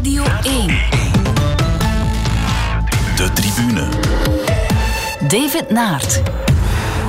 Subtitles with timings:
[0.00, 0.66] Radio 1.
[3.16, 3.88] De tribune.
[5.28, 6.22] David Naert.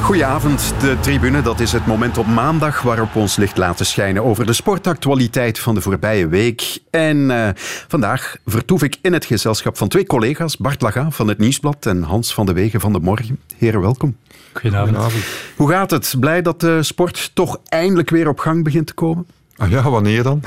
[0.02, 1.42] Goedenavond, de tribune.
[1.42, 5.60] Dat is het moment op maandag waarop we ons licht laten schijnen over de sportactualiteit
[5.60, 6.80] van de voorbije week.
[6.90, 7.50] En eh,
[7.88, 12.04] vandaag vertoef ik in het gezelschap van twee collega's, Bart Laga van het Nieuwsblad en
[12.04, 13.40] Hans van de Wegen van de Morgen.
[13.58, 14.16] Heren, welkom.
[14.54, 15.14] Goedenavond.
[15.56, 16.16] Hoe gaat het?
[16.20, 19.26] Blij dat de sport toch eindelijk weer op gang begint te komen?
[19.58, 20.42] Ah ja, wanneer dan?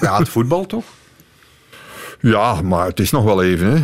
[0.00, 0.84] Ja, het voetbal toch?
[2.20, 3.66] Ja, maar het is nog wel even.
[3.70, 3.82] Hè.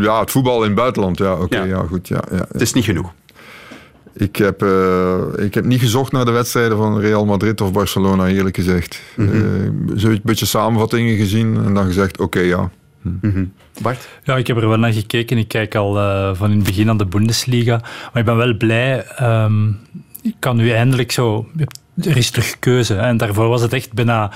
[0.00, 1.18] Ja, het voetbal in het buitenland.
[1.18, 1.64] Ja, oké, Ja.
[1.64, 1.84] ja.
[1.88, 2.08] goed.
[2.08, 2.46] Ja, ja.
[2.52, 3.12] Het is niet genoeg.
[4.18, 8.26] Ik, heb, eh, ik heb niet gezocht naar de wedstrijden van Real Madrid of Barcelona,
[8.28, 9.02] eerlijk gezegd.
[9.16, 9.34] Mhm.
[9.34, 12.70] Eh, Zo'n beetje samenvattingen gezien en dan gezegd, oké, ja.
[13.82, 14.08] Bart?
[14.24, 15.38] Ja, ik heb er wel naar gekeken.
[15.38, 17.76] Ik kijk al eh, van in het begin aan de Bundesliga.
[18.12, 19.04] Maar ik ben wel blij.
[19.06, 19.68] ehm,
[20.22, 21.46] ik kan nu eindelijk zo...
[22.02, 22.94] Er is terug keuze.
[22.94, 24.30] En daarvoor was het echt bijna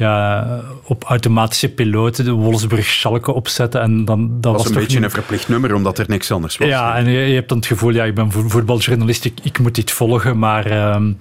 [0.00, 0.46] ja,
[0.84, 3.80] op automatische piloten de Wolfsburg-Schalke opzetten.
[3.80, 6.56] En dan, dat Dat was een beetje niet- een verplicht nummer, omdat er niks anders
[6.56, 6.68] was.
[6.68, 9.58] Ja, en je, je hebt dan het gevoel, ja, ik ben vo- voetbaljournalist, ik, ik
[9.58, 10.38] moet dit volgen.
[10.38, 11.12] Maar ehm,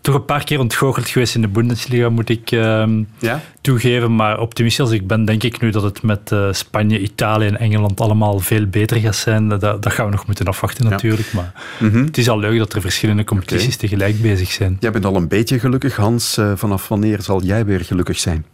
[0.00, 3.40] toch een paar keer ontgoocheld geweest in de Bundesliga, moet ik ehm, Ja?
[3.60, 4.14] toegeven.
[4.16, 7.58] Maar optimistisch als ik ben, denk ik nu dat het met eh, Spanje, Italië en
[7.58, 9.48] Engeland allemaal veel beter gaat zijn.
[9.48, 11.32] Dat, dat gaan we nog moeten afwachten natuurlijk.
[11.32, 12.04] Maar Mhm.
[12.04, 14.76] het is al leuk dat er verschillende competities tegelijk bezig zijn.
[14.80, 16.36] Jij bent al een beetje gelukkig, Hans.
[16.36, 18.44] Eh, vanaf wanneer zal jij weer gelukkig zijn?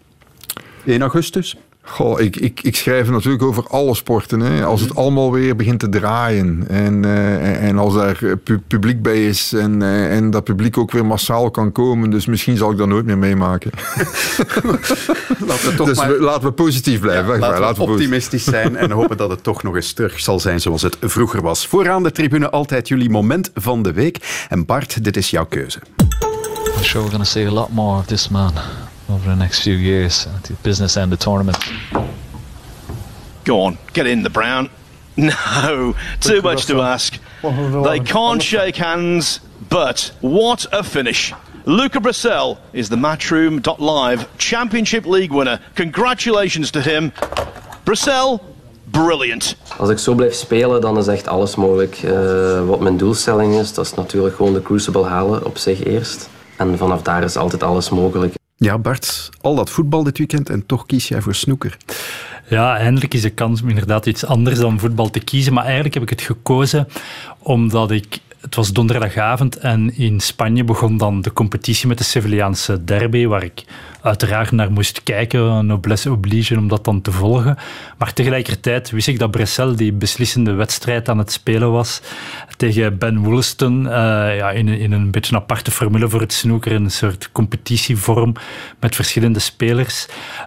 [0.86, 1.56] 1 augustus?
[1.89, 4.41] Goh, ik, ik, ik schrijf natuurlijk over alle sporten.
[4.41, 4.64] Hè.
[4.64, 9.27] Als het allemaal weer begint te draaien en, eh, en als er pu- publiek bij
[9.27, 12.11] is en, eh, en dat publiek ook weer massaal kan komen.
[12.11, 13.70] Dus misschien zal ik dat nooit meer meemaken.
[15.47, 16.09] Laten we toch dus maar...
[16.09, 17.27] we- laten we positief blijven.
[17.27, 20.20] Ja, Echt waar, laten we optimistisch zijn en hopen dat het toch nog eens terug
[20.20, 21.67] zal zijn zoals het vroeger was.
[21.67, 24.47] Vooraan de tribune altijd jullie moment van de week.
[24.48, 25.78] En Bart, dit is jouw keuze.
[26.77, 28.53] I'm sure we're going to see a lot more of this man
[29.09, 31.57] over the next few years at the business end of the tournament.
[33.45, 34.71] Go on, get in the brown.
[35.19, 37.19] No, too much to ask.
[37.43, 39.41] They can't shake hands,
[39.71, 41.33] but what a finish.
[41.65, 45.59] Luca Brissell is the Matchroom.live Championship League winner.
[45.75, 47.12] Congratulations to him.
[47.84, 48.41] Brissell,
[48.91, 49.56] brilliant.
[49.78, 51.97] Als ik zo blijf spelen, dan is echt alles mogelijk.
[52.03, 56.28] Eh, wat mijn doelstelling is, dat is natuurlijk gewoon de Crucible halen op zich eerst.
[56.56, 58.34] En vanaf daar is altijd alles mogelijk.
[58.59, 61.77] Ja, Bart, al dat voetbal dit weekend en toch kies jij voor snoeker.
[62.49, 65.53] Ja, eindelijk is de kans om inderdaad iets anders dan voetbal te kiezen.
[65.53, 66.89] Maar eigenlijk heb ik het gekozen
[67.39, 68.19] omdat ik...
[68.41, 73.43] Het was donderdagavond en in Spanje begon dan de competitie met de Sevillaanse derby, waar
[73.43, 73.65] ik
[74.03, 77.57] uiteraard naar moest kijken, noblesse oblige, om dat dan te volgen.
[77.99, 82.01] Maar tegelijkertijd wist ik dat Bressel die beslissende wedstrijd aan het spelen was
[82.57, 83.93] tegen Ben Woolston, eh,
[84.37, 88.35] ja, in, in een beetje een aparte formule voor het snoeker, een soort competitievorm
[88.81, 90.07] met verschillende spelers.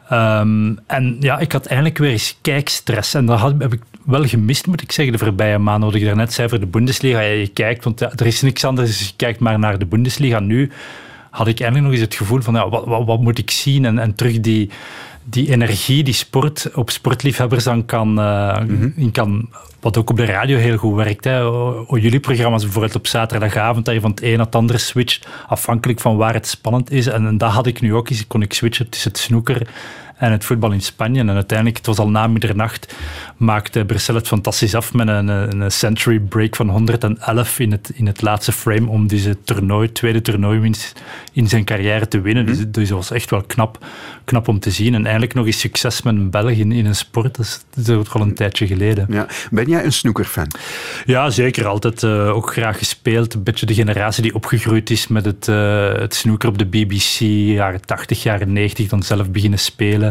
[0.09, 3.13] Ehm, en ja, ik had eindelijk weer eens kijkstress.
[3.13, 5.89] En dat had, heb ik wel gemist, moet ik zeggen, de voorbije maanden.
[5.89, 7.19] Wat ik daarnet zei voor de Bundesliga.
[7.19, 10.39] Ja, je kijkt, want er is niks anders, dus je kijkt maar naar de Bundesliga.
[10.39, 10.71] Nu
[11.29, 13.85] had ik eindelijk nog eens het gevoel van, ja, wat, wat, wat moet ik zien?
[13.85, 14.69] En, en terug die,
[15.23, 18.61] die energie die sport op sportliefhebbers dan kan, eh,
[18.95, 19.49] in kan...
[19.79, 21.23] Wat ook op de radio heel goed werkt.
[21.23, 21.43] Hè.
[21.43, 24.79] O- o- Jullie programma's bijvoorbeeld op zaterdagavond, dat je van het een naar het andere
[24.79, 27.07] switcht, afhankelijk van waar het spannend is.
[27.07, 28.27] En, en dat had ik nu ook eens.
[28.27, 29.67] Kon ik switchen tussen het snoeker
[30.19, 31.19] en het voetbal in Spanje.
[31.19, 32.95] En uiteindelijk, het was al na middernacht,
[33.37, 38.05] maakte Brussel het fantastisch af met een, een, century break van 111 in het, in
[38.05, 41.01] het laatste frame om deze toernooi, tweede toernooiwinst
[41.33, 42.45] in zijn carrière te winnen.
[42.45, 43.85] Dus, dus dat was echt wel knap,
[44.23, 44.93] knap om te zien.
[44.93, 47.35] En eindelijk nog eens succes met een Belg in, in een sport.
[47.35, 49.05] Dat is, ook al een tijdje geleden.
[49.09, 49.27] Ja.
[49.51, 50.51] Ben jij een snoekerfan?
[51.05, 51.67] Ja, zeker.
[51.67, 53.33] Altijd eh, ook graag gespeeld.
[53.33, 57.19] Een beetje de generatie die opgegroeid is met het, eh het snoeker op de BBC,
[57.55, 60.08] jaren 80, jaren 90, dan zelf beginnen spelen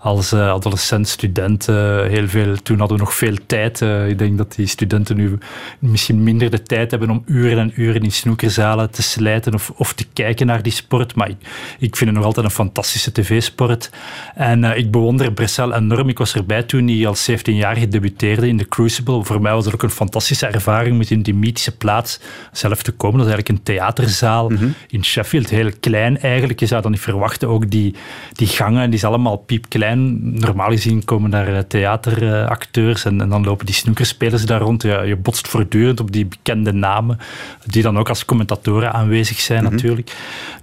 [0.00, 1.68] als eh, adolescent, student.
[1.68, 1.74] eh,
[2.06, 3.82] heel veel, toen hadden we nog veel tijd.
[3.82, 5.38] Eh, ik denk dat die studenten nu
[5.78, 9.92] misschien minder de tijd hebben om uren en uren in snoekerzalen te slijten of, of
[9.92, 11.14] te kijken naar die sport.
[11.14, 11.36] Maar ik,
[11.78, 13.90] ik vind het nog altijd een fantastische tv-sport.
[14.34, 16.08] En eh, ik bewonder Bressel enorm.
[16.08, 19.24] Ik was erbij toen hij als 17-jarige debuteerde in de Crucible.
[19.24, 22.20] Voor mij was dat ook een fantastische ervaring om in die mythische plaats
[22.52, 23.18] zelf te komen.
[23.18, 24.52] Dat is eigenlijk een theaterzaal
[24.88, 25.50] in Sheffield.
[25.50, 26.60] Heel klein eigenlijk.
[26.60, 27.48] Je zou dan niet verwachten.
[27.48, 27.94] Ook die,
[28.32, 30.18] die gangen, die is allemaal piepklein.
[30.38, 34.82] Normaal gezien komen daar eh, theateracteurs en, en dan lopen die snoekerspelers daar rond.
[34.82, 37.18] Ja, je botst voortdurend op die bekende namen,
[37.66, 40.12] die dan ook als commentatoren aanwezig zijn natuurlijk.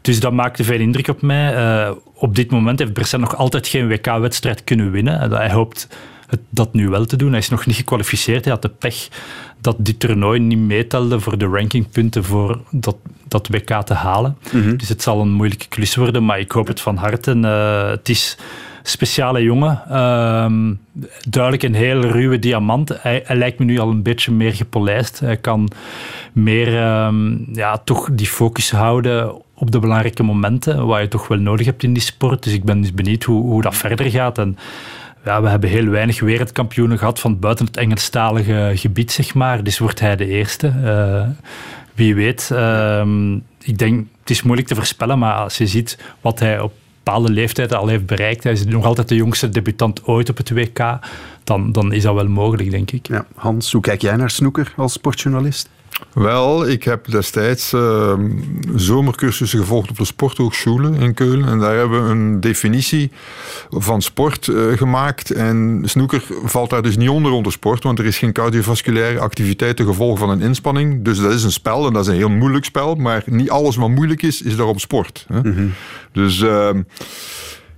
[0.01, 1.55] Dus dat maakte veel indruk op mij.
[1.55, 5.31] Eh, op dit moment heeft Bressel nog altijd geen WK-wedstrijd kunnen winnen.
[5.31, 5.87] Hij hoopt
[6.27, 7.29] het, dat nu wel te doen.
[7.29, 8.43] Hij is nog niet gekwalificeerd.
[8.43, 9.07] Hij had de pech
[9.61, 12.95] dat dit toernooi niet meetelde voor de rankingpunten voor dat,
[13.27, 14.37] dat WK te halen.
[14.77, 17.39] Dus het zal een moeilijke klus worden, maar ik hoop het van harte.
[17.41, 18.37] Eh, het is
[18.83, 19.81] speciale jongen.
[19.89, 20.73] Ehm,
[21.29, 23.01] duidelijk een hele ruwe diamant.
[23.01, 25.19] Hij, hij, lijkt me nu al een beetje meer gepolijst.
[25.19, 25.69] Hij kan
[26.33, 31.37] meer ehm, ja, toch die focus houden op de belangrijke momenten, waar je toch wel
[31.37, 32.43] nodig hebt in die sport.
[32.43, 34.37] Dus ik ben dus benieuwd hoe, hoe dat verder gaat.
[34.37, 34.57] En
[35.25, 39.63] ja, we hebben heel weinig wereldkampioenen gehad van buiten het Engelstalige gebied, zeg maar.
[39.63, 40.73] Dus wordt hij de eerste.
[40.83, 41.27] Uh,
[41.93, 42.49] wie weet.
[42.53, 43.07] Uh,
[43.61, 46.73] ik denk, het is moeilijk te voorspellen, maar als je ziet wat hij op
[47.03, 50.49] bepaalde leeftijd al heeft bereikt, hij is nog altijd de jongste debutant ooit op het
[50.49, 50.99] WK,
[51.43, 53.07] dan, dan is dat wel mogelijk, denk ik.
[53.07, 53.25] Ja.
[53.35, 55.69] Hans, hoe kijk jij naar snoeker als sportjournalist?
[56.13, 58.13] Wel, ik heb destijds uh,
[58.75, 61.47] zomercursussen gevolgd op de Sporthochschule in Keulen.
[61.47, 63.11] En daar hebben we een definitie
[63.69, 65.31] van sport uh, gemaakt.
[65.31, 69.77] En snoeker valt daar dus niet onder onder sport, want er is geen cardiovasculaire activiteit
[69.77, 71.03] te gevolg van een inspanning.
[71.03, 72.95] Dus dat is een spel en dat is een heel moeilijk spel.
[72.95, 75.25] Maar niet alles wat moeilijk is, is daarom sport.
[75.27, 75.39] Hè?
[75.39, 75.73] Mm -hmm.
[76.11, 76.39] Dus...
[76.39, 76.69] Uh,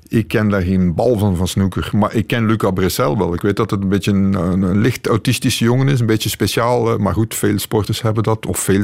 [0.09, 1.89] ik ken daar geen bal van van snoeker.
[1.93, 3.33] Maar ik ken Luca Bressel wel.
[3.33, 5.99] Ik weet dat het een beetje een, een licht autistische jongen is.
[5.99, 6.91] Een beetje speciaal.
[6.91, 8.45] Eh, maar goed, veel sporters hebben dat.
[8.45, 8.83] Of veel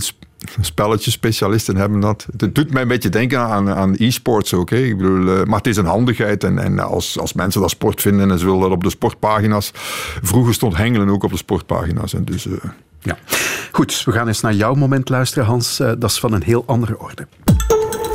[0.61, 2.27] spelletjes-specialisten hebben dat.
[2.37, 4.69] Het doet mij een beetje denken aan, aan e-sports ook.
[4.69, 4.77] Hè.
[4.77, 6.43] Ik bedoel, uh, maar het is een handigheid.
[6.43, 9.71] En, en als, als mensen dat sport vinden en ze willen dat op de sportpagina's.
[10.21, 12.13] Vroeger stond hengelen ook op de sportpagina's.
[12.13, 12.53] En dus, uh...
[12.99, 13.17] ja.
[13.71, 15.77] Goed, we gaan eens naar jouw moment luisteren, Hans.
[15.77, 17.27] Dat is van een heel andere orde.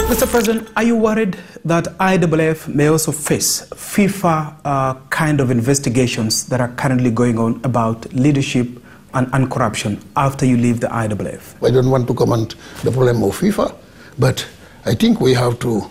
[0.08, 0.26] Mr.
[0.26, 6.62] President, are you worried that IWF may also face FIFA uh, kind of investigations that
[6.62, 8.66] are currently going on about leadership
[9.12, 11.62] and, and, corruption after you leave the IWF?
[11.62, 13.74] I don't want to comment the problem of FIFA,
[14.18, 14.48] but
[14.86, 15.82] I think we have to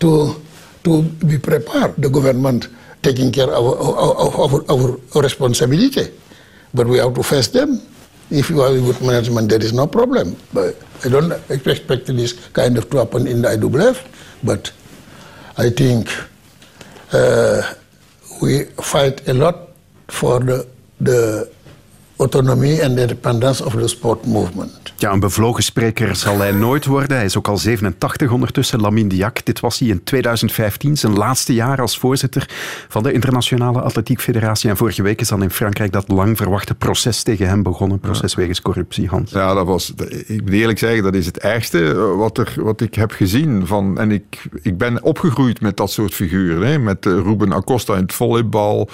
[0.00, 0.40] to
[0.84, 1.96] to be prepared.
[1.96, 2.68] The government
[3.02, 3.62] taking care of
[4.72, 6.10] our, responsibility,
[6.72, 7.78] but we have to face them.
[8.30, 10.36] If you have good management, there is no problem.
[10.52, 14.04] But I don't expect this kind of to happen in the IWF,
[14.42, 14.72] but
[15.58, 16.08] I think
[17.12, 17.74] uh,
[18.42, 19.70] we fight a lot
[20.08, 20.66] for the,
[21.00, 21.52] the
[22.24, 24.92] autonomy and independence of the sport movement.
[24.96, 27.16] Ja, een bevlogen spreker zal hij nooit worden.
[27.16, 29.44] Hij is ook al 87 ondertussen, Lamine Diak.
[29.44, 32.48] Dit was hij in 2015, zijn laatste jaar als voorzitter
[32.88, 34.70] van de Internationale Atletiek Federatie.
[34.70, 37.98] En vorige week is dan in Frankrijk dat lang verwachte proces tegen hem begonnen.
[37.98, 38.38] Proces ja.
[38.38, 39.30] wegens corruptie, Hans.
[39.30, 39.92] Ja, dat was,
[40.26, 43.66] ik moet eerlijk zeggen, dat is het ergste eh, wat, er, wat ik heb gezien.
[43.66, 46.68] Van, en ik, ik ben opgegroeid met dat soort figuren.
[46.68, 48.88] Hè, met uh, Ruben Acosta in het volleybal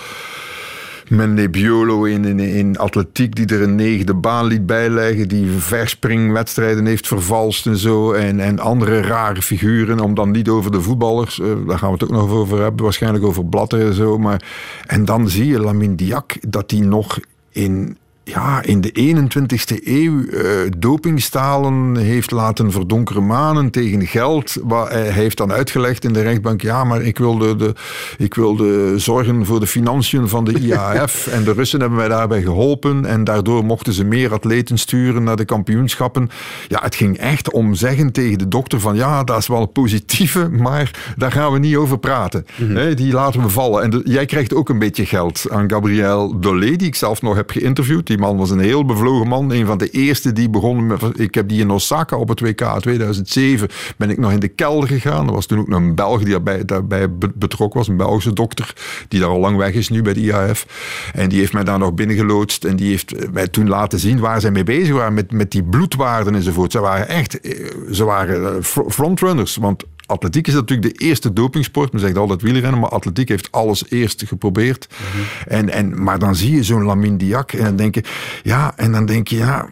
[1.11, 6.87] met Nebbiolo in, in, in atletiek, die er een negende baan liet bijleggen, die verspringwedstrijden
[6.87, 8.13] heeft vervalst en zo.
[8.13, 11.95] En, en andere rare figuren, om dan niet over de voetballers, uh, daar gaan we
[11.95, 14.19] het ook nog over hebben, waarschijnlijk over Blatter en zo.
[14.19, 14.43] Maar,
[14.87, 17.19] en dan zie je Lamine Diak, dat hij nog
[17.51, 20.43] in, ja, in de 21ste eeuw uh,
[20.79, 24.57] dopingstalen heeft laten verdonkeren manen tegen geld.
[24.63, 27.75] Wat hij heeft dan uitgelegd in de rechtbank, ja, maar ik wilde, de,
[28.19, 31.27] ik wilde zorgen voor de financiën van de IAF.
[31.37, 33.05] en de Russen hebben mij daarbij geholpen.
[33.05, 36.31] En daardoor mochten ze meer atleten sturen naar de kampioenschappen.
[36.69, 40.49] Ja, het ging echt om zeggen tegen de dokter van, ja, dat is wel positieve,
[40.67, 42.47] maar daar gaan we niet over praten.
[42.57, 42.95] Mm -hmm.
[42.95, 43.83] die laten we vallen.
[43.83, 47.35] En de, jij krijgt ook een beetje geld aan Gabriel Dolé, die ik zelf nog
[47.35, 48.10] heb geïnterviewd.
[48.11, 49.53] Die man was een heel bevlogen man.
[49.53, 51.03] Een van de eerste die begon met...
[51.15, 54.89] Ik heb die in Osaka op het WK 2007 ben ik nog in de kelder
[54.89, 55.27] gegaan.
[55.27, 57.89] Er was toen ook nog een Belg die daarbij, betrokken was.
[57.89, 58.75] Een Belgische dokter
[59.09, 60.67] die daar al lang weg is nu bij de IAF.
[61.15, 62.65] En die heeft mij daar nog binnengeloodst.
[62.65, 65.15] En die heeft mij toen laten zien waar zij mee bezig waren.
[65.15, 66.73] Met, met die bloedwaarden enzovoort.
[66.73, 67.41] Ze waren echt...
[67.41, 69.57] eh, Ze waren frontrunners.
[69.57, 71.93] Want atletiek is natuurlijk de eerste dopingsport.
[71.93, 74.89] Men zegt altijd wielrennen, maar atletiek heeft alles eerst geprobeerd.
[74.91, 75.25] Mm -hmm.
[75.47, 78.03] en, en, maar dan zie je zo'n Lamine Diak en dan denk je,
[78.43, 79.69] ja, en dan denk je, ja,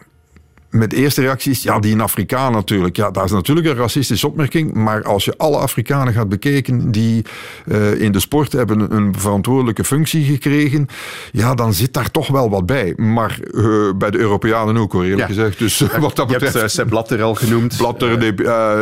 [0.69, 2.95] met de eerste reacties, ja, die in Afrikaan natuurlijk.
[2.95, 4.73] Ja, dat is natuurlijk een racistische opmerking.
[4.73, 7.25] Maar als je alle Afrikanen gaat bekijken die
[7.65, 10.87] uh, in de sport hebben een verantwoordelijke functie gekregen,
[11.31, 12.93] ja, dan zit daar toch wel wat bij.
[12.95, 15.27] Maar uh, bij de Europeanen ook, hoor, eerlijk ja.
[15.27, 15.59] gezegd.
[15.59, 16.53] Dus uh, wat dat betreft...
[16.53, 17.77] Je hebt Sepp Blatter al genoemd.
[17.77, 18.17] Blatter,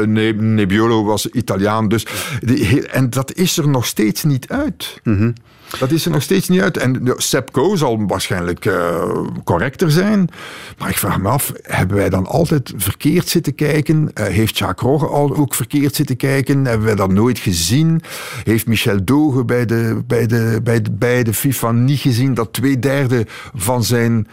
[0.07, 1.87] ne Nebbiolo was Italiaan.
[1.87, 2.05] Dus
[2.39, 4.99] die, en dat is er nog steeds niet uit.
[5.03, 5.33] Mm -hmm.
[5.79, 6.77] Dat is er nog steeds niet uit.
[6.77, 10.29] En Sepco zal waarschijnlijk uh, correcter zijn.
[10.77, 14.11] Maar ik vraag me af, hebben wij dan altijd verkeerd zitten kijken?
[14.13, 16.65] Uh, heeft Jacques Rogge al ook verkeerd zitten kijken?
[16.65, 18.01] Hebben wij dat nooit gezien?
[18.43, 22.53] Heeft Michel Doge bij de, bij de, bij de, bij de FIFA niet gezien dat
[22.53, 24.27] twee derde van zijn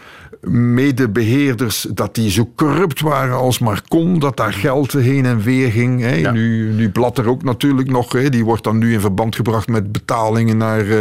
[0.49, 5.71] medebeheerders, dat die zo corrupt waren als maar kon, dat daar geld heen en weer
[5.71, 6.01] ging.
[6.01, 6.31] Hè.
[6.31, 8.29] Nu, nu Blatter ook natuurlijk nog, hè.
[8.29, 10.97] die wordt dan nu in verband gebracht met betalingen naar, uh,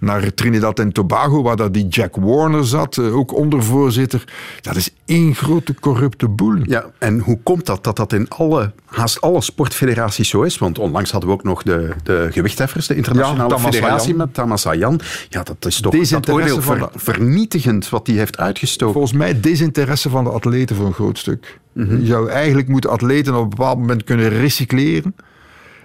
[0.00, 4.24] naar Trinidad en Tobago, waar dat die Jack Warner zat, uh, ook ondervoorzitter.
[4.60, 6.58] Dat is één grote corrupte boel.
[6.62, 10.58] Ja, en hoe komt dat, dat dat in alle, haast alle sportfederaties zo is?
[10.58, 14.66] Want onlangs hadden we ook nog de, de gewichtheffers, de internationale ja, federatie met Tamas
[14.66, 15.00] Ayan.
[15.28, 18.85] Ja, dat is toch dat oordeel ver, vernietigend wat die heeft uitgestoken.
[18.92, 21.60] Volgens mij desinteresse van de atleten voor een groot stuk.
[21.72, 22.00] Mm -hmm.
[22.00, 25.14] Je zou eigenlijk moeten atleten op een bepaald moment kunnen recycleren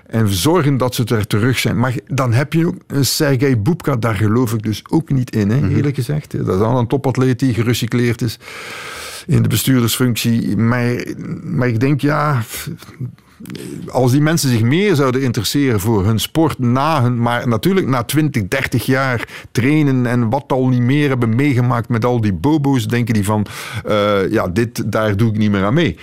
[0.05, 1.79] en zorgen dat ze er terug zijn.
[1.79, 5.49] Maar dan heb je ook een Sergei Boepka, daar geloof ik dus ook niet in,
[5.49, 5.75] hè, mm -hmm.
[5.75, 6.31] eerlijk gezegd.
[6.31, 8.39] Dat is dan een topatleet die gerecycleerd is
[9.27, 10.57] in de bestuurdersfunctie.
[10.57, 11.05] Maar,
[11.43, 12.41] maar ik denk, ja,
[13.87, 18.03] als die mensen zich meer zouden interesseren voor hun sport na hun, maar natuurlijk na
[18.03, 22.87] 20, 30 jaar trainen en wat al niet meer hebben meegemaakt met al die bobo's,
[22.87, 23.45] denken die van,
[23.87, 25.95] uh, ja, dit, daar doe ik niet meer aan mee.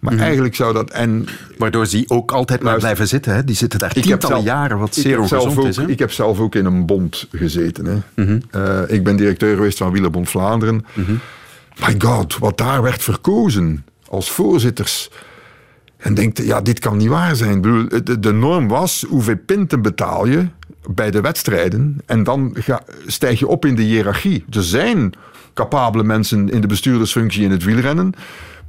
[0.00, 0.26] Maar mm-hmm.
[0.26, 1.26] eigenlijk zou dat, en...
[1.58, 3.44] Waardoor ze ook altijd maar blijven zitten, hè?
[3.44, 5.76] Die zitten daar tientallen zelf, jaren, wat zeer ongezond ook, is.
[5.76, 5.86] Hè?
[5.86, 7.86] Ik heb zelf ook in een bond gezeten.
[7.86, 7.96] Hè?
[8.14, 8.40] Mm-hmm.
[8.56, 10.84] Uh, ik ben directeur geweest van Wielerbond Vlaanderen.
[10.92, 11.20] Mm-hmm.
[11.86, 15.10] My god, wat daar werd verkozen als voorzitters
[16.02, 17.60] en denkt, ja, dit kan niet waar zijn.
[18.20, 20.46] De, norm was, hoeveel pinten betaal je
[20.90, 22.00] bij de wedstrijden?
[22.06, 24.44] En dan ga, stijg je op in de hiërarchie.
[24.50, 25.12] Er zijn
[25.54, 28.12] capabele mensen in de bestuurdersfunctie in het wielrennen.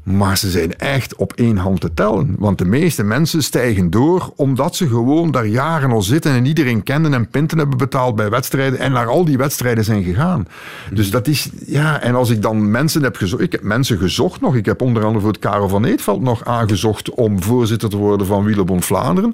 [0.04, 2.36] Maar ze zijn echt op één hand te tellen.
[2.38, 6.84] Want de meeste mensen stijgen door omdat ze gewoon daar jaren al zitten en iedereen
[6.84, 10.48] kennen en pinten hebben betaald bij wedstrijden en naar al die wedstrijden zijn gegaan.
[10.92, 14.42] Dus dat is, ja, en als ik dan mensen heb gezocht, ik heb mensen gezocht
[14.42, 17.98] nog, ik heb onder andere voor het Karel van Eetveld nog aangezocht om voorzitter te
[17.98, 19.34] worden van Wielerbond Vlaanderen.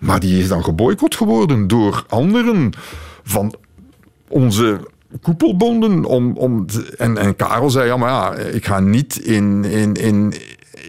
[0.00, 2.70] Maar die is dan geboycott geworden door anderen
[3.22, 3.54] van
[4.28, 4.80] onze
[5.22, 6.04] koepelbonden.
[6.04, 10.34] Om, om en, en Karel zei, ja, maar ja, ik ga niet in, in, in,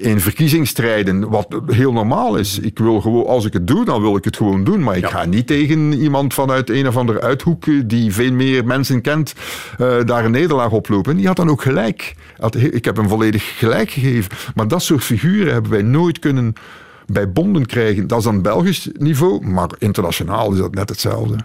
[0.02, 2.60] in verkiezingsstrijden, wat heel normaal is.
[2.60, 4.84] Ik wil gewoon, als ik het doe, dan wil ik het gewoon doen.
[4.84, 5.10] Maar ik ja.
[5.10, 9.34] ga niet tegen iemand vanuit een of andere uithoek die veel meer mensen kent,
[9.80, 11.12] uh, daar een nederlaag oplopen.
[11.12, 12.16] En die had dan ook gelijk.
[12.54, 14.32] Ik heb hem volledig gelijk gegeven.
[14.56, 16.54] Maar dat soort figuren hebben wij nooit kunnen
[17.06, 18.08] bij bonden krijgen.
[18.08, 21.36] Dat is dan Belgisch niveau, maar internationaal is dat net hetzelfde.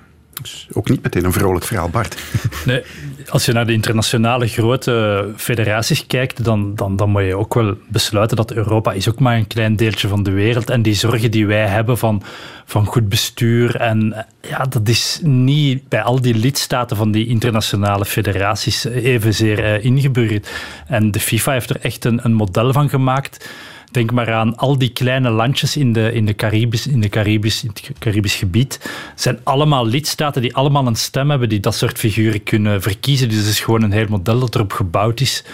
[0.40, 2.16] Dus ook niet meteen een vrolijk verhaal, Bart.
[2.64, 2.82] Nee,
[3.28, 7.74] als je naar de internationale grote federaties kijkt, dan, dan, dan moet je ook wel
[7.88, 10.70] besluiten dat Europa is ook maar een klein deeltje van de wereld.
[10.70, 12.22] En die zorgen die wij hebben van,
[12.64, 18.04] van goed bestuur, en ja, dat is niet bij al die lidstaten van die internationale
[18.04, 20.50] federaties evenzeer uh, ingeburgerd.
[20.86, 23.48] En de FIFA heeft er echt een, een model van gemaakt
[23.92, 27.64] Denk maar aan al die kleine landjes in, de, in, de Caribisch, in, de Caribisch,
[27.64, 28.90] in het Caribisch gebied.
[29.14, 33.28] zijn allemaal lidstaten die allemaal een stem hebben die dat soort figuren kunnen verkiezen.
[33.28, 35.44] Dus het is gewoon een heel model dat erop gebouwd is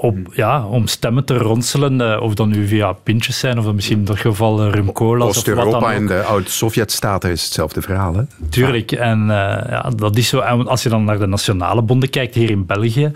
[0.00, 3.74] om, ja, om stemmen te ronselen, uh, of dan nu via pintjes zijn, of dan
[3.74, 5.28] misschien in dat geval uh, rumcolas.
[5.28, 8.14] Oost-Europa en de oud-Sovjet-staten is hetzelfde verhaal.
[8.14, 8.22] Hè?
[8.48, 9.28] Tuurlijk, en uh,
[9.68, 10.38] ja, dat is zo.
[10.38, 13.12] En als je dan naar de nationale bonden kijkt hier in België,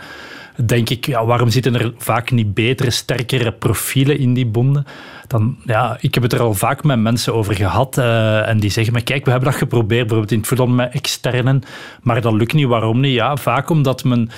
[0.56, 4.86] denk ik, ja, waarom zitten er vaak niet betere, sterkere profielen in die bonden?
[5.26, 8.70] Dan, ja, ik heb het er al vaak met mensen over gehad uh, en die
[8.70, 11.62] zeggen me, kijk, we hebben dat geprobeerd, bijvoorbeeld in het voetbal met externen,
[12.02, 12.66] maar dat lukt niet.
[12.66, 13.14] Waarom niet?
[13.14, 14.30] Ja, vaak omdat men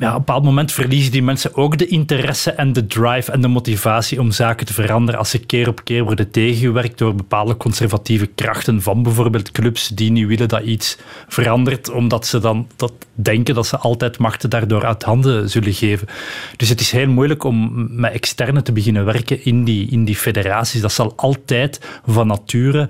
[0.00, 3.40] ja, op een bepaald moment verliezen die mensen ook de interesse en de drive en
[3.40, 7.56] de motivatie om zaken te veranderen als ze keer op keer worden tegengewerkt door bepaalde
[7.56, 12.92] conservatieve krachten van bijvoorbeeld clubs die niet willen dat iets verandert, omdat ze dan dat
[13.14, 16.08] denken dat ze altijd machten daardoor uit handen zullen geven.
[16.56, 20.16] Dus het is heel moeilijk om met externe te beginnen werken in die, in die
[20.16, 20.80] federaties.
[20.80, 22.88] Dat zal altijd van nature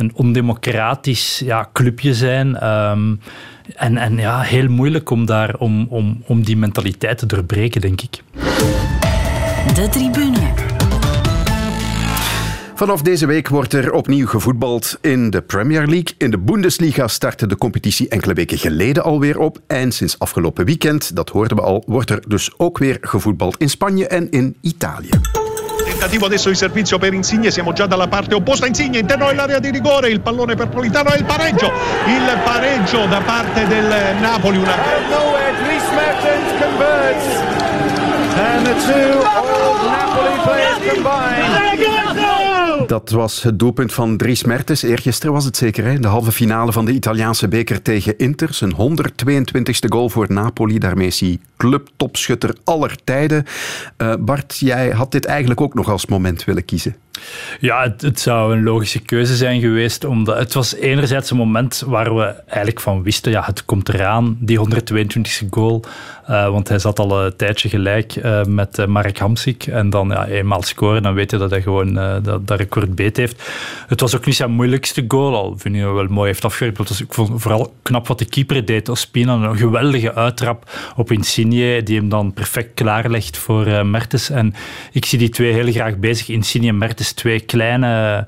[0.00, 2.68] een ondemocratisch ja, clubje zijn.
[2.68, 3.20] Um,
[3.76, 8.00] en, en ja, heel moeilijk om, daar, om, om, om die mentaliteit te doorbreken, denk
[8.00, 8.22] ik.
[9.74, 10.38] De tribune.
[12.74, 16.14] Vanaf deze week wordt er opnieuw gevoetbald in de Premier League.
[16.18, 19.60] In de Bundesliga startte de competitie enkele weken geleden alweer op.
[19.66, 23.70] En sinds afgelopen weekend, dat hoorden we al, wordt er dus ook weer gevoetbald in
[23.70, 25.08] Spanje en in Italië.
[26.00, 29.70] Tentativo adesso di servizio per Insigne, siamo già dalla parte opposta, Insigne interno dell'area di
[29.70, 31.66] rigore, il pallone per Politano e il pareggio,
[32.06, 34.56] il pareggio da parte del Napoli.
[34.56, 34.72] Una...
[38.32, 41.79] And the two Napoli players combine.
[42.90, 44.82] Dat was het doelpunt van Dries Mertens.
[44.82, 45.98] Eergisteren was het zeker, hè?
[45.98, 48.54] de halve finale van de Italiaanse beker tegen Inter.
[48.54, 50.78] Zijn 122e goal voor Napoli.
[50.78, 53.44] Daarmee is hij clubtopschutter aller tijden.
[53.98, 56.96] Uh, Bart, jij had dit eigenlijk ook nog als moment willen kiezen.
[57.60, 60.04] Ja, het, het, zou een logische keuze zijn geweest.
[60.04, 64.36] Omdat het was enerzijds een moment waar we eigenlijk van wisten, ja, het komt eraan,
[64.40, 65.84] die 122e goal.
[66.30, 69.66] Uh, want hij zat al een tijdje gelijk uh, met uh, Mark Hamsik.
[69.66, 73.16] En dan ja, eenmaal scoren, dan weet je dat hij gewoon dat, dat record beet
[73.16, 73.50] heeft.
[73.86, 77.00] Het was ook niet zijn moeilijkste goal, al vind je wel mooi heeft afgewerkt.
[77.00, 78.88] Ik vond vooral knap wat de keeper deed.
[78.88, 84.30] Ospina, een geweldige uittrap op Insigne, die hem dan perfect klaarlegt voor Mertens.
[84.30, 84.54] En
[84.92, 86.28] ik zie die twee heel graag bezig.
[86.28, 88.26] Insigne en Mertens, twee kleine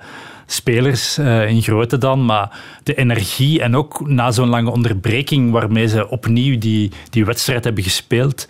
[0.52, 5.88] spelers uh, in grootte dan, maar de energie en ook na zo'n lange onderbreking waarmee
[5.88, 8.48] ze opnieuw die, die wedstrijd hebben gespeeld,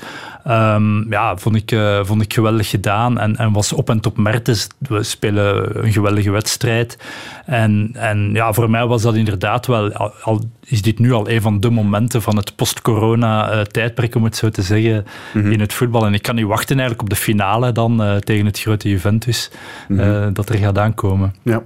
[0.49, 4.17] um, ja, vond, ik, uh, vond ik geweldig gedaan en, en was op en top
[4.17, 4.69] Mertens.
[4.79, 6.99] We spelen een geweldige wedstrijd
[7.47, 11.41] en, en ja, voor mij was dat inderdaad wel, al, is dit nu al een
[11.41, 15.53] van de momenten van het post-corona tijdperk, om het zo te zeggen, mm -hmm.
[15.53, 16.07] in het voetbal.
[16.07, 19.51] En ik kan niet wachten eigenlijk op de finale dan uh, tegen het grote Juventus,
[19.89, 20.33] mm -hmm.
[20.33, 21.35] dat er gaat aankomen.
[21.43, 21.63] Ja.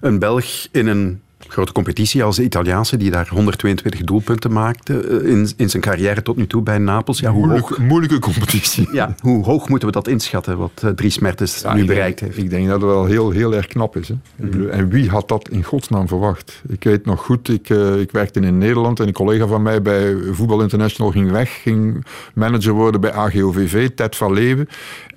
[0.00, 5.30] Een Belg in een grote competitie als de Italiaanse, die daar 122 doelpunten maakte eh,
[5.30, 7.20] in, in zijn carrière tot nu toe bij Napels.
[7.20, 8.88] Ja, hoe Moeilijk, hoog, moeilijke competitie.
[8.92, 12.32] Ja, hoe hoog moeten we dat inschatten, wat uh, Dries Mertens ja, nu bereikt denk,
[12.32, 12.44] heeft?
[12.44, 14.08] Ik denk dat het wel heel, heel erg knap is.
[14.08, 14.14] Hè.
[14.36, 14.68] Mm.
[14.68, 16.62] En wie had dat in godsnaam verwacht?
[16.68, 19.82] Ik weet nog goed, ik, uh, ik werkte in Nederland en een collega van mij
[19.82, 24.68] bij Voetbal International ging weg, ging manager worden bij AGOVV, Ted van Leeuwen.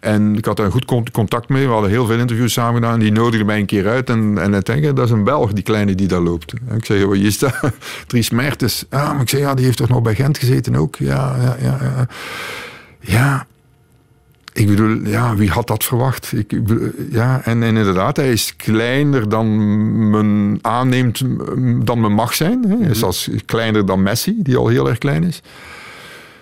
[0.01, 1.65] En ik had daar goed contact mee.
[1.65, 3.00] We hadden heel veel interviews samen gedaan.
[3.00, 4.09] Die nodigde mij een keer uit.
[4.09, 6.54] En, en ik denk, dat is een Belg, die kleine die daar loopt.
[6.75, 7.54] Ik zeg, wat is dat?
[8.08, 8.86] Dries Mertens.
[8.90, 10.96] Ah, maar ik zeg, ja, die heeft toch nog bij Gent gezeten ook?
[10.96, 11.78] Ja, ja, ja.
[11.82, 12.08] Ja,
[13.00, 13.46] ja.
[14.54, 16.32] Ik bedoel, ja, wie had dat verwacht?
[16.32, 16.54] Ik,
[17.12, 21.22] ja, en, en, inderdaad, hij is kleiner dan men aanneemt,
[21.86, 22.66] dan men mag zijn.
[22.68, 25.42] Hij is als kleiner dan Messi, die al heel erg klein is.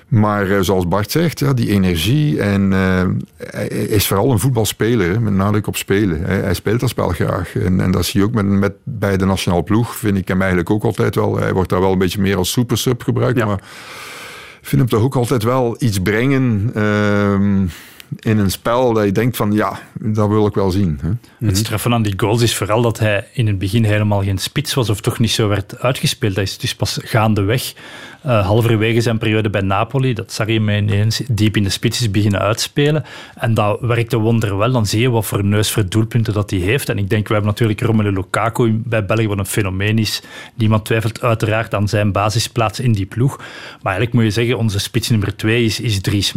[0.09, 2.41] Maar uh, zoals Bart zegt, ja, die energie.
[2.41, 3.03] En uh,
[3.37, 6.23] hij is vooral een voetbalspeler, met nadruk op spelen.
[6.23, 7.55] Hij, hij, speelt dat spel graag.
[7.55, 9.95] En, en dat zie je ook met, met, bij de nationale ploeg.
[9.95, 11.37] Vind ik hem eigenlijk ook altijd wel.
[11.37, 13.37] Hij wordt daar wel een beetje meer als supersub gebruikt.
[13.37, 13.45] Ja.
[13.45, 13.61] Maar
[14.61, 16.71] ik vind hem toch ook altijd wel iets brengen.
[16.75, 17.69] Uh,
[18.19, 20.99] in een spel dat je denkt van ja, dat wil ik wel zien.
[21.01, 21.47] Hè?
[21.47, 24.73] Het straffen aan die goals is vooral dat hij in het begin helemaal geen spits
[24.73, 26.35] was of toch niet zo werd uitgespeeld.
[26.35, 27.73] Hij is dus pas gaandeweg,
[28.25, 32.39] uh, halverwege zijn periode bij Napoli, dat Sarri hem ineens diep in de spits beginnen
[32.39, 33.03] uitspelen.
[33.35, 34.71] En dat werkte wonderwel.
[34.71, 36.89] Dan zie je wat voor neus voor doelpunten dat hij heeft.
[36.89, 40.21] En ik denk, we hebben natuurlijk Romelu Lukaku bij België, wat een fenomeen is.
[40.55, 43.37] Niemand twijfelt uiteraard aan zijn basisplaats in die ploeg.
[43.37, 46.33] Maar eigenlijk moet je zeggen, onze spits nummer twee is, is Dries.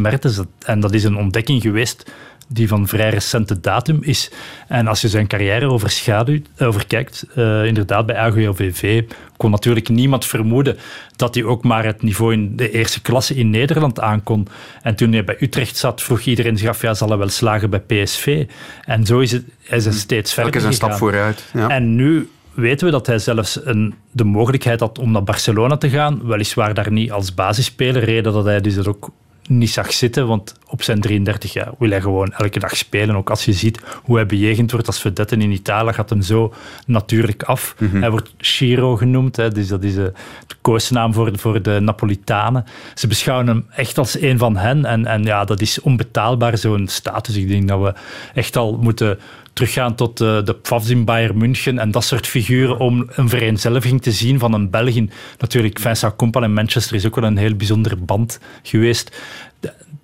[0.66, 2.10] En dat is een ontdekking geweest
[2.52, 4.30] die van vrij recente datum is.
[4.68, 9.02] En als je zijn carrière overschaduwt, overkijkt, uh, inderdaad bij AGOVV,
[9.36, 10.76] kon natuurlijk niemand vermoeden
[11.16, 14.48] dat hij ook maar het niveau in de eerste klasse in Nederland aankon.
[14.82, 17.70] En toen hij bij Utrecht zat, vroeg iedereen zich af, ja, zal hij wel slagen
[17.70, 18.46] bij PSV?
[18.84, 20.68] En zo is het, hij is steeds verder gegaan.
[20.68, 21.44] een stap vooruit.
[21.52, 21.68] Ja.
[21.68, 25.90] En nu weten we dat hij zelfs een, de mogelijkheid had om naar Barcelona te
[25.90, 26.26] gaan.
[26.26, 29.10] Weliswaar daar niet als basisspeler, reden dat hij dus dat ook
[29.48, 33.16] niet zag zitten, want op zijn 33 jaar wil hij gewoon elke dag spelen.
[33.16, 36.54] Ook als je ziet hoe hij bejegend wordt als vedette in Italië, gaat hem zo
[36.86, 37.74] natuurlijk af.
[37.78, 38.00] Mm -hmm.
[38.00, 40.12] Hij wordt Chiro genoemd, hè, dus dat is de,
[40.46, 42.64] de koosnaam voor, voor de Napolitanen.
[42.94, 46.88] Ze beschouwen hem echt als een van hen en, en ja, dat is onbetaalbaar, zo'n
[46.88, 47.36] status.
[47.36, 47.94] Ik denk dat we
[48.34, 49.18] echt al moeten
[49.52, 54.02] teruggaan tot de, de Pfafs in Bayern München en dat soort figuren om een vereenzelviging
[54.02, 55.08] te zien van een België.
[55.38, 59.20] Natuurlijk, Vincent Kompany in Manchester is ook wel een heel bijzondere band geweest.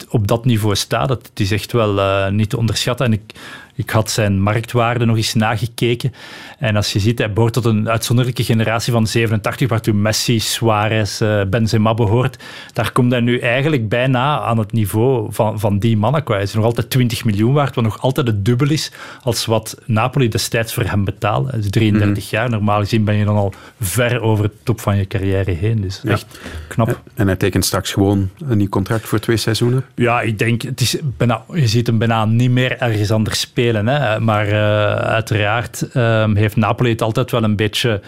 [0.08, 1.08] Op dat niveau staat.
[1.08, 3.06] Het is echt wel uh, niet te onderschatten.
[3.06, 3.32] En ik,
[3.78, 6.12] ik had zijn marktwaarde nog eens nagekeken.
[6.58, 11.22] En als je ziet, hij behoort tot een uitzonderlijke generatie van 87, waartoe Messi, Suarez,
[11.48, 12.42] Benzema behoort.
[12.72, 16.22] Daar komt hij nu eigenlijk bijna aan het niveau van, van die mannen.
[16.24, 19.80] Hij is nog altijd 20 miljoen waard, wat nog altijd het dubbel is als wat
[19.86, 21.50] Napoli destijds voor hem betaalde.
[21.50, 22.24] Hij is 33 mm-hmm.
[22.30, 22.50] jaar.
[22.50, 25.80] Normaal gezien ben je dan al ver over het top van je carrière heen.
[25.80, 26.10] Dus ja.
[26.10, 26.38] echt
[26.68, 27.02] knap.
[27.14, 29.84] En hij tekent straks gewoon een nieuw contract voor twee seizoenen?
[29.94, 33.66] Ja, ik denk, het is bijna, je ziet hem bijna niet meer ergens anders spelen.
[33.74, 34.20] Hè.
[34.20, 38.00] Maar uh, uiteraard um, heeft Napoli het altijd wel een beetje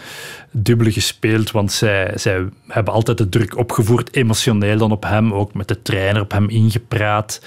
[0.51, 1.51] dubbel gespeeld.
[1.51, 5.35] Want zij, zij hebben altijd de druk opgevoerd, emotioneel dan op hem.
[5.35, 7.41] Ook met de trainer op hem ingepraat.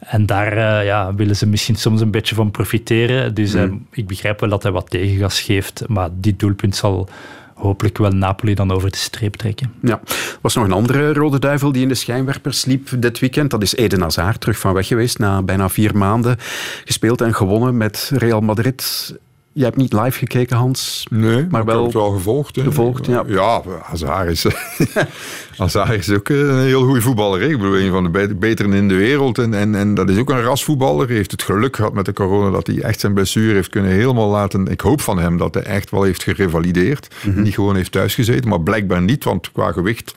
[0.00, 3.34] En daar uh, ja, willen ze misschien soms een beetje van profiteren.
[3.34, 3.60] Dus mm.
[3.60, 5.82] uh, ik begrijp wel dat hij wat tegengas geeft.
[5.88, 7.08] Maar dit doelpunt zal
[7.60, 9.72] hopelijk wel Napoli dan over de streep trekken.
[9.82, 10.00] Ja,
[10.40, 13.50] was nog een andere rode duivel die in de schijnwerpers liep dit weekend.
[13.50, 16.36] Dat is Eden Hazard, terug van weg geweest na bijna vier maanden.
[16.84, 19.14] Gespeeld en gewonnen met Real Madrid.
[19.52, 21.06] Je hebt niet live gekeken, Hans.
[21.10, 22.60] Nee, maar wel, het wel gevolgd.
[22.60, 23.24] Gevolgd, ja.
[23.26, 24.46] Ja, Hazard is,
[25.56, 27.42] Hazard is ook een heel goede voetballer.
[27.42, 29.38] Ik bedoel, een van de beteren in de wereld.
[29.38, 31.06] En, en, en dat is ook een rasvoetballer.
[31.06, 33.90] Hij heeft het geluk gehad met de corona dat hij echt zijn blessure heeft kunnen
[33.90, 34.66] helemaal laten.
[34.66, 37.14] Ik hoop van hem dat hij echt wel heeft gerevalideerd.
[37.24, 40.14] Mm Niet gewoon heeft thuisgezeten, maar blijkbaar niet, want qua gewicht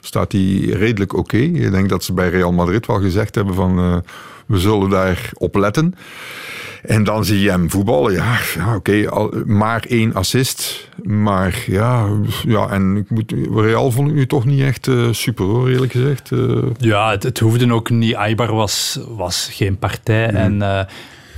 [0.00, 1.36] staat hij redelijk oké.
[1.36, 3.96] Ik denk dat ze bij Real Madrid wel gezegd hebben van uh,
[4.48, 5.94] we zullen daar op letten.
[6.82, 8.12] En dan zie je hem voetballen.
[8.12, 9.08] Ja, ja oké,
[9.46, 10.88] maar één assist.
[11.02, 12.08] Maar ja,
[12.46, 15.92] ja en ik moet, Real vond ik nu toch niet echt uh, super hoor, eerlijk
[15.92, 16.30] gezegd.
[16.30, 18.14] Uh, ja, het, het, hoefde ook niet.
[18.14, 20.30] Aibar was, was geen partij.
[20.30, 20.36] Mm.
[20.36, 20.80] En uh,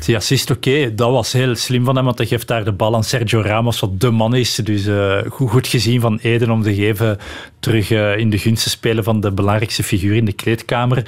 [0.04, 2.94] die assist, oké, dat was heel slim van hem, want hij geeft daar de bal
[2.94, 4.54] aan Sergio Ramos, wat de man is.
[4.54, 4.88] Dus
[5.28, 7.18] goed, goed, gezien van Eden om te geven
[7.60, 11.02] terug in de gunst te spelen van de belangrijkste figuur in de kleedkamer.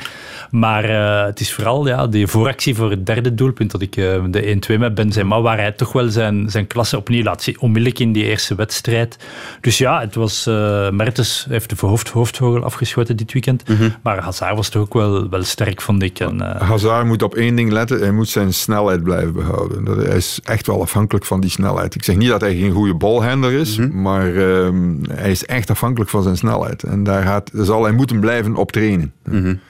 [0.51, 4.25] Maar uh, het is vooral ja, die vooractie voor het derde doelpunt, dat ik uh,
[4.31, 7.99] de 1-2 met Benzema, waar hij toch wel zijn, zijn klasse opnieuw laat zien, onmiddellijk
[7.99, 9.17] in die eerste wedstrijd.
[9.61, 10.45] Dus ja, het was,
[10.91, 13.95] Mertens heeft de hoofd, hoofdvogel afgeschoten dit weekend, mm -hmm.
[14.03, 16.21] maar Hazard was toch ook wel, wel sterk, vond ik.
[16.21, 19.85] En, Hazard moet op één ding letten, hij moet zijn snelheid blijven behouden.
[19.85, 21.95] Dat, hij is echt wel afhankelijk van die snelheid.
[21.95, 24.03] Ik zeg niet dat hij geen goede balhander is, mm -hmm.
[24.03, 26.42] maar ehm, hij is echt afhankelijk van zijn snelheid.
[26.85, 29.13] En daar, gaat, daar zal hij moeten blijven op trainen.
[29.25, 29.61] Mm -hmm.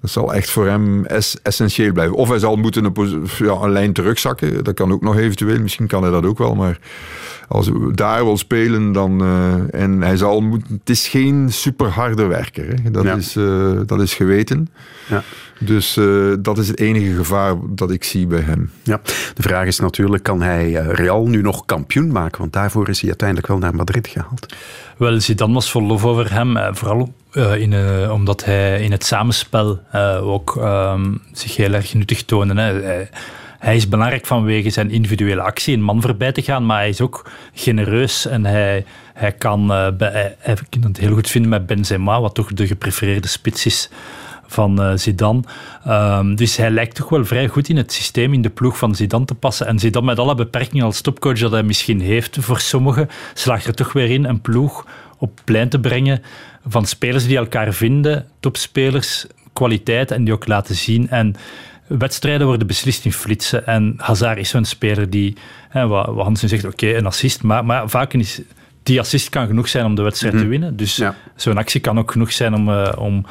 [0.00, 1.04] Dat zal echt voor hem
[1.42, 2.16] essentieel blijven.
[2.16, 4.64] Of hij zal moeten een, ja, een lijn terugzakken.
[4.64, 5.60] Dat kan ook nog eventueel.
[5.60, 6.54] Misschien kan hij dat ook wel.
[6.54, 6.78] Maar
[7.48, 9.22] als hij daar wil spelen, dan.
[9.22, 10.76] Uh, en hij zal moeten.
[10.78, 12.74] Het is geen super harde werker.
[12.82, 12.90] Hè.
[12.90, 14.68] Dat, is, uh, dat is geweten.
[15.08, 15.22] Ja.
[15.58, 18.70] Dus uh, dat is het enige gevaar dat ik zie bij hem.
[18.82, 19.00] Ja.
[19.34, 22.40] De vraag is natuurlijk: kan hij Real nu nog kampioen maken?
[22.40, 24.54] Want daarvoor is hij uiteindelijk wel naar Madrid gehaald.
[24.96, 26.56] Wel, Zidane was vol lof over hem.
[26.74, 31.94] Vooral uh, in, uh, omdat hij in het samenspel uh, ook um, zich heel erg
[31.94, 32.60] nuttig toonde.
[32.60, 32.80] Hè.
[32.80, 33.08] Hij,
[33.58, 37.00] hij, is belangrijk vanwege zijn individuele actie, een man voorbij te gaan, maar hij is
[37.00, 42.20] ook genereus en hij, hij kan bij, hij, kan het heel goed vinden met Benzema,
[42.20, 43.90] wat toch de geprefereerde spits is
[44.46, 45.40] van Zidane.
[45.88, 48.94] Um, dus hij lijkt toch wel vrij goed in het systeem, in de ploeg van
[48.94, 49.66] Zidane te passen.
[49.66, 53.74] En Zidane met alle beperkingen als topcoach dat hij misschien heeft voor sommigen, slaagt er
[53.74, 54.86] toch weer in een ploeg
[55.18, 56.22] op plein te brengen
[56.66, 61.08] van spelers die elkaar vinden, topspelers, kwaliteit en die ook laten zien.
[61.08, 61.34] En
[61.86, 63.66] wedstrijden worden beslist in flitsen.
[63.66, 65.36] En Hazard is zo'n speler die,
[65.68, 68.40] hè, wat, Hansen zegt, oké, een assist, maar, maar vaak is
[68.82, 70.48] die assist kan genoeg zijn om de wedstrijd mm -hmm.
[70.48, 70.76] te winnen.
[70.76, 71.14] Dus ja.
[71.36, 73.26] zo'n actie kan ook genoeg zijn om, uh, om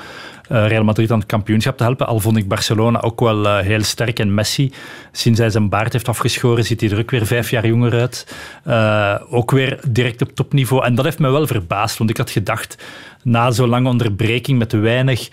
[0.47, 2.07] Real Madrid aan het kampioenschap te helpen.
[2.07, 4.19] Al vond ik Barcelona ook wel uh, heel sterk.
[4.19, 4.71] En Messi,
[5.11, 8.27] sinds hij zijn baard heeft afgeschoren, ziet hij er ook weer vijf jaar jonger uit.
[9.29, 10.85] ook weer direct op topniveau.
[10.85, 12.77] En dat heeft me wel verbaasd, want ik had gedacht,
[13.23, 15.29] na zo'n lange onderbreking met weinig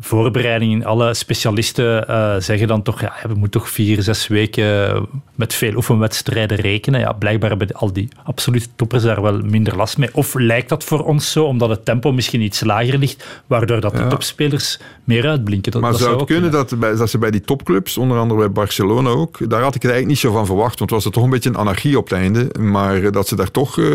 [0.00, 0.84] voorbereiding.
[0.84, 5.74] Alle specialisten uh, zeggen dan toch, ja, we moeten toch vier, zes weken met veel
[5.74, 7.00] oefenwedstrijden rekenen.
[7.00, 10.08] Ja, blijkbaar hebben al die absolute toppers daar wel minder last mee.
[10.12, 13.96] Of lijkt dat voor ons zo, omdat het tempo misschien iets lager ligt, waardoor dat
[13.96, 15.72] de topspelers meer uitblinken.
[15.72, 18.40] Dat, maar dat zou het kunnen dat, bij, dat ze bij die topclubs, onder andere
[18.40, 21.10] bij Barcelona ook, daar had ik het eigenlijk niet zo van verwacht, want was er
[21.10, 23.86] toch een beetje een anarchie op het einde, maar dat ze daar toch uh,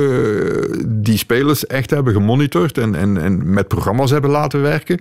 [0.87, 4.99] die spelers echt hebben gemonitord en, en, en met programma's hebben laten werken.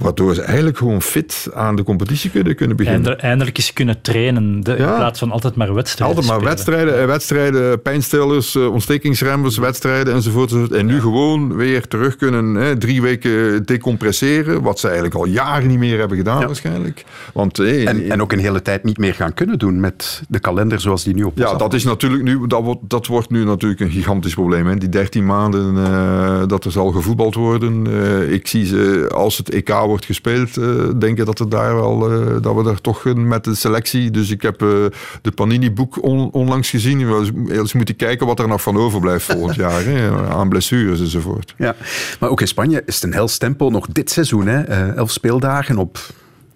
[0.00, 3.18] Waardoor ze eigenlijk gewoon fit aan de competitie kunnen, kunnen beginnen.
[3.18, 4.90] En eindelijk eens kunnen trainen, de, ja.
[4.90, 10.72] in plaats van altijd maar wedstrijden Altijd maar wedstrijden, wedstrijden, pijnstillers, ontstekingsremmers, wedstrijden enzovoort.
[10.72, 15.68] En nu gewoon weer terug kunnen, hè, drie weken decompresseren, wat ze eigenlijk al jaren
[15.68, 16.46] niet meer hebben gedaan ja.
[16.46, 17.04] waarschijnlijk.
[17.32, 20.38] Want, hey, en, en ook een hele tijd niet meer gaan kunnen doen met de
[20.38, 23.44] kalender zoals die nu op Ja, dat is natuurlijk nu, dat wordt, dat wordt nu
[23.44, 24.66] natuurlijk een gigantisch probleem.
[24.66, 24.76] Hè.
[24.76, 27.86] Die 13 maanden uh, dat er zal gevoetbald worden.
[27.86, 32.12] Uh, ik zie ze, als het EK wordt gespeeld, uh, denken dat, er daar wel,
[32.12, 34.10] uh, dat we daar toch met de selectie.
[34.10, 34.68] Dus ik heb uh,
[35.22, 37.08] de Panini-boek on, onlangs gezien.
[37.08, 39.84] We eens moeten kijken wat er nog van overblijft volgend jaar.
[39.84, 41.54] Hè, aan blessures enzovoort.
[41.58, 41.76] Ja,
[42.20, 44.46] maar ook in Spanje is het een heel stempel nog dit seizoen.
[44.46, 44.62] Hè?
[44.94, 45.98] elf speeldagen op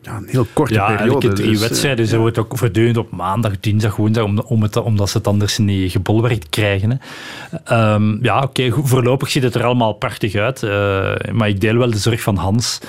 [0.04, 1.32] ja, een heel korte ja, periode.
[1.32, 2.06] drie dus, wedstrijden.
[2.06, 2.20] Ze ja.
[2.20, 5.92] wordt ook voortdurend op maandag, dinsdag, woensdag, om, om het, omdat ze het anders niet
[5.92, 7.00] gebolwerkt krijgen.
[7.64, 7.94] Hè.
[7.94, 10.62] Um, ja, oké, okay, voorlopig ziet het er allemaal prachtig uit.
[10.62, 10.70] Uh,
[11.32, 12.80] maar ik deel wel de zorg van Hans.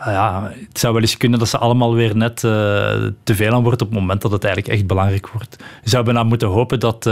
[0.00, 2.50] Uh, ja, het zou wel eens kunnen dat ze allemaal weer net uh,
[3.22, 5.56] te veel aan wordt op het moment dat het eigenlijk echt belangrijk wordt.
[5.82, 7.02] Je zou bijna moeten hopen dat,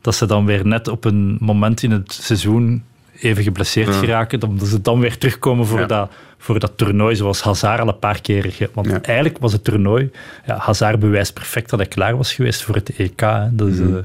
[0.00, 2.82] dat ze dan weer net op een moment in het seizoen
[3.22, 3.98] even geblesseerd ja.
[3.98, 5.86] geraken, omdat ze dan weer terugkomen voor, ja.
[5.86, 8.68] dat, voor dat toernooi, zoals Hazard al een paar keer.
[8.74, 9.02] Want ja.
[9.02, 10.10] eigenlijk was het toernooi,
[10.46, 13.20] ja, Hazard bewijst perfect dat hij klaar was geweest voor het EK.
[13.20, 13.54] Hè.
[13.54, 13.96] Dat is, mm.
[13.96, 14.02] uh,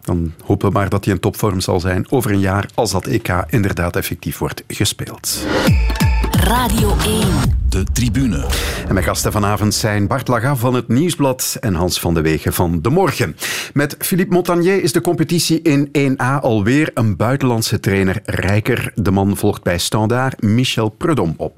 [0.00, 3.06] dan hopen we maar dat hij in topvorm zal zijn over een jaar, als dat
[3.06, 5.46] EK inderdaad effectief wordt gespeeld.
[6.48, 7.26] Radio 1.
[7.68, 8.46] De tribune.
[8.86, 12.52] En mijn gasten vanavond zijn Bart Laga van het Nieuwsblad en Hans van de Wegen
[12.52, 13.36] van De Morgen.
[13.72, 18.92] Met Philippe Montagnier is de competitie in 1A alweer een buitenlandse trainer rijker.
[18.94, 21.56] De man volgt bij Standaard Michel Prudhomme op.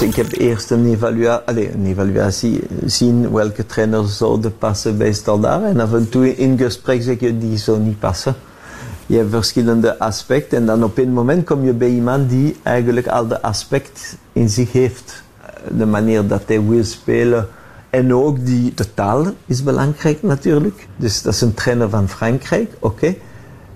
[0.00, 5.64] Ik heb eerst een, evalua een evaluatie zien welke trainers zouden passen bij Standaard.
[5.64, 8.34] En af en toe in gesprek zeg je die zo niet passen.
[9.06, 13.06] Je hebt verschillende aspecten en dan op een moment kom je bij iemand die eigenlijk
[13.06, 15.22] al de aspect in zich heeft.
[15.76, 17.48] De manier dat hij wil spelen
[17.90, 20.86] en ook die, de taal is belangrijk natuurlijk.
[20.96, 23.14] Dus dat is een trainer van Frankrijk, oké.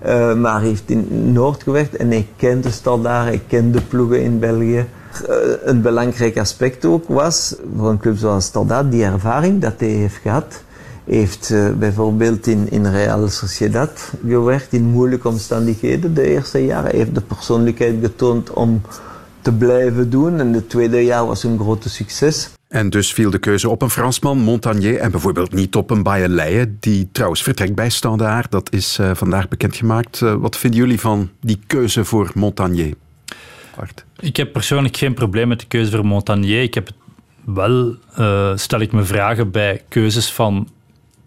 [0.05, 3.81] Uh, maar hij heeft in Noord gewerkt en hij kent de standaard, hij kent de
[3.81, 4.85] ploegen in België.
[5.29, 9.89] Uh, een belangrijk aspect ook was voor een club zoals Standaard die ervaring dat hij
[9.89, 10.63] heeft gehad
[11.05, 16.89] heeft uh, bijvoorbeeld in, in Real Sociedad gewerkt in moeilijke omstandigheden de eerste jaren.
[16.89, 18.81] Hij heeft de persoonlijkheid getoond om
[19.41, 22.49] te blijven doen en het tweede jaar was een grote succes.
[22.67, 26.69] En dus viel de keuze op een Fransman, Montagnier, en bijvoorbeeld niet op een Bayer
[26.79, 28.51] die trouwens vertrekt bij Standaard.
[28.51, 30.21] Dat is uh, vandaag bekendgemaakt.
[30.21, 32.93] Uh, wat vinden jullie van die keuze voor Montagnier?
[33.75, 34.05] Art.
[34.19, 36.61] Ik heb persoonlijk geen probleem met de keuze voor Montagnier.
[36.61, 36.95] Ik heb het
[37.45, 40.67] wel, uh, stel ik me vragen bij keuzes van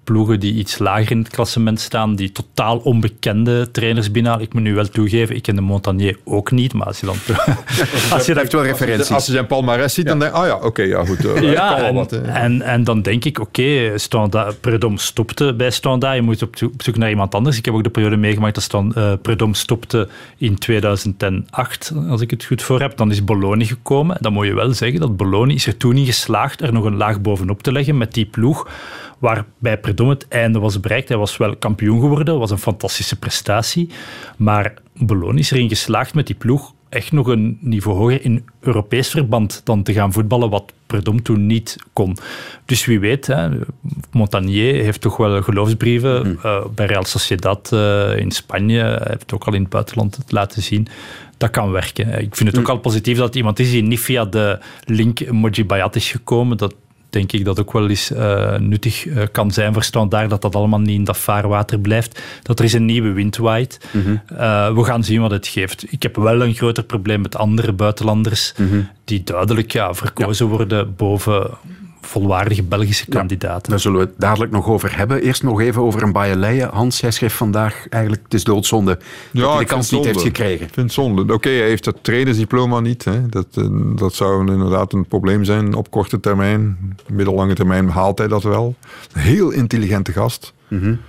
[0.04, 4.46] ploegen die iets lager in het klassement staan, die totaal onbekende trainers binnenhalen.
[4.46, 7.16] Ik moet nu wel toegeven, ik ken de Montagnier ook niet, maar als je dan...
[8.16, 9.10] als je dat wel referenties.
[9.10, 11.24] Als je zijn palmarès ziet, dan denk je, ah ja, oké, okay, ja goed.
[11.24, 16.16] Uh, ja, en, wat, en, en, dan denk ik, oké, okay, Predom stopte bij Standaard,
[16.16, 17.58] je moet op, op, zoek naar iemand anders.
[17.58, 22.30] Ik heb ook de periode meegemaakt dat Stand, uh, Predom stopte in 2008, als ik
[22.30, 22.96] het goed voor heb.
[22.96, 24.16] Dan is Bologna gekomen.
[24.20, 26.96] Dan moet je wel zeggen dat Bologna is er toen niet geslaagd er nog een
[26.96, 28.68] laag bovenop te leggen met die ploeg
[29.24, 31.08] waarbij Predom het einde was bereikt.
[31.08, 33.90] Hij was wel kampioen geworden, dat was een fantastische prestatie.
[34.36, 39.08] Maar Bologna is erin geslaagd met die ploeg echt nog een niveau hoger in Europees
[39.08, 42.16] verband dan te gaan voetballen, wat Predom toen niet kon.
[42.64, 43.48] Dus wie weet, hè,
[44.10, 46.38] Montagnier heeft toch wel geloofsbrieven mm.
[46.44, 48.82] uh, bij Real Sociedad uh, in Spanje.
[48.82, 50.86] Hij heeft ook al in het buitenland het laten zien.
[51.36, 52.20] Dat kan werken.
[52.20, 52.70] Ik vind het ook mm.
[52.70, 56.56] al positief dat iemand is die niet via de link Moji Bayat is gekomen.
[56.56, 56.74] Dat
[57.14, 60.54] denk ik dat ook wel eens uh, nuttig uh, kan zijn voor Standaard, dat dat
[60.54, 62.22] allemaal niet in dat vaarwater blijft.
[62.42, 63.78] Dat er is een nieuwe wind waait.
[63.92, 64.20] Mm -hmm.
[64.32, 65.92] uh, we gaan zien wat het geeft.
[65.92, 68.88] Ik heb wel een groter probleem met andere buitenlanders mm -hmm.
[69.04, 70.52] die duidelijk ja, verkozen ja.
[70.52, 71.50] worden boven
[72.04, 73.62] volwaardige Belgische kandidaten.
[73.62, 75.22] Ja, daar zullen we het dadelijk nog over hebben.
[75.22, 76.68] Eerst nog even over een Bayerleien.
[76.68, 78.98] Hans, jij schreef vandaag eigenlijk, het is doodzonde
[79.30, 80.66] ja, dat hij de kans niet heeft gekregen.
[80.66, 81.22] Ik vind het zonde.
[81.22, 83.04] Oké, okay, hij heeft dat trainersdiploma niet.
[83.04, 83.28] Hè.
[83.28, 83.46] Dat,
[83.96, 86.78] dat zou inderdaad een probleem zijn op korte termijn.
[87.12, 88.74] Middellange termijn haalt hij dat wel.
[89.12, 90.52] Een heel intelligente gast.
[90.68, 91.00] Mm -hmm.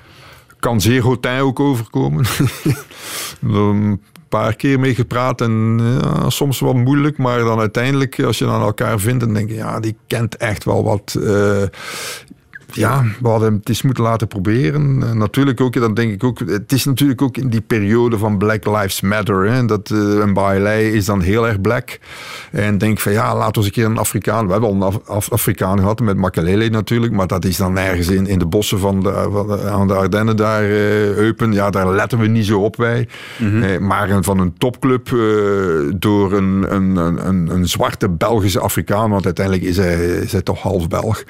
[0.59, 2.25] Kan zeer Hotijn ook overkomen.
[4.37, 5.81] paar keer mee gepraat en
[6.27, 9.79] soms wel moeilijk, maar dan uiteindelijk, als je dan elkaar vindt, dan denk je, ja,
[9.79, 11.15] die kent echt wel wat.
[11.19, 11.63] Uh,
[12.75, 15.03] ja, we hadden hem het eens moeten laten proberen.
[15.03, 18.37] En natuurlijk ook, dan denk ik ook, het is natuurlijk ook in die periode van
[18.37, 19.51] Black Lives Matter.
[19.51, 21.99] Hè, dat uh, een Bailey is dan heel erg black.
[22.51, 24.45] En denk van ja, laten we eens een keer een Afrikaan.
[24.45, 27.77] We hebben al een Af Af Afrikaan gehad met Makelele natuurlijk, maar dat is dan
[27.77, 31.53] ergens in, in de bossen van de, van de, aan de Ardennen daar, uh, Eupen.
[31.53, 33.07] Ja, daar letten we niet zo op wij.
[33.37, 33.63] Mm -hmm.
[33.63, 35.07] eh, maar van een topclub
[35.95, 36.95] door een, een,
[37.27, 41.23] een, een zwarte Belgische Afrikaan, want uiteindelijk is hij, is hij toch half Belg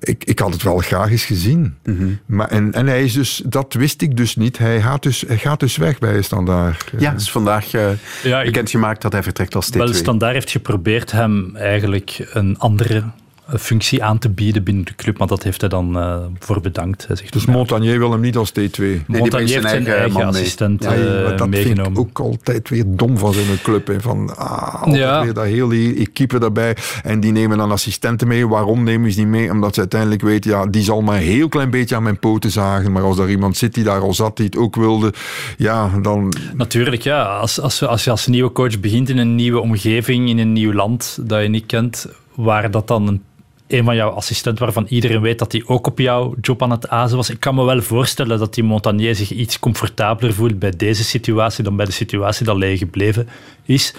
[0.00, 1.76] ik, ik had het wel graag eens gezien.
[1.84, 2.18] Mm -hmm.
[2.26, 4.58] maar, en, en hij is dus, dat wist ik dus niet.
[4.58, 6.92] Hij gaat dus, hij gaat dus weg bij Standaard.
[6.98, 7.90] Ja, het is vandaag uh,
[8.22, 9.76] ja, bekendgemaakt dat hij vertrekt als T2.
[9.76, 13.04] Wel, Standaard heeft geprobeerd hem eigenlijk een andere
[13.56, 17.06] functie aan te bieden binnen de club, maar dat heeft hij dan uh, voor bedankt.
[17.06, 18.76] Hij zegt dus Montagnier wil hem niet als T2?
[18.78, 21.94] Nee, Montagnier heeft zijn eigen, eigen assistent ja, uh, dat meegenomen.
[21.94, 23.86] vind ik ook altijd weer dom van zijn club.
[23.86, 24.00] Hè.
[24.00, 25.22] Van, ah, altijd ja.
[25.22, 26.76] weer dat hele equipe daarbij.
[27.02, 28.48] En die nemen dan assistenten mee.
[28.48, 29.50] Waarom nemen ze die mee?
[29.50, 32.50] Omdat ze uiteindelijk weten, ja, die zal maar een heel klein beetje aan mijn poten
[32.50, 32.92] zagen.
[32.92, 35.12] Maar als daar iemand zit die daar al zat, die het ook wilde,
[35.56, 36.34] ja, dan...
[36.56, 37.22] Natuurlijk, ja.
[37.22, 40.72] Als, als, als je als nieuwe coach begint in een nieuwe omgeving, in een nieuw
[40.72, 43.22] land dat je niet kent, waar dat dan een
[43.68, 46.88] een van jouw assistenten waarvan iedereen weet dat hij ook op jouw job aan het
[46.88, 47.30] azen was.
[47.30, 51.64] Ik kan me wel voorstellen dat die Montagnier zich iets comfortabeler voelt bij deze situatie
[51.64, 53.28] dan bij de situatie dat Leyen gebleven
[53.64, 53.94] is.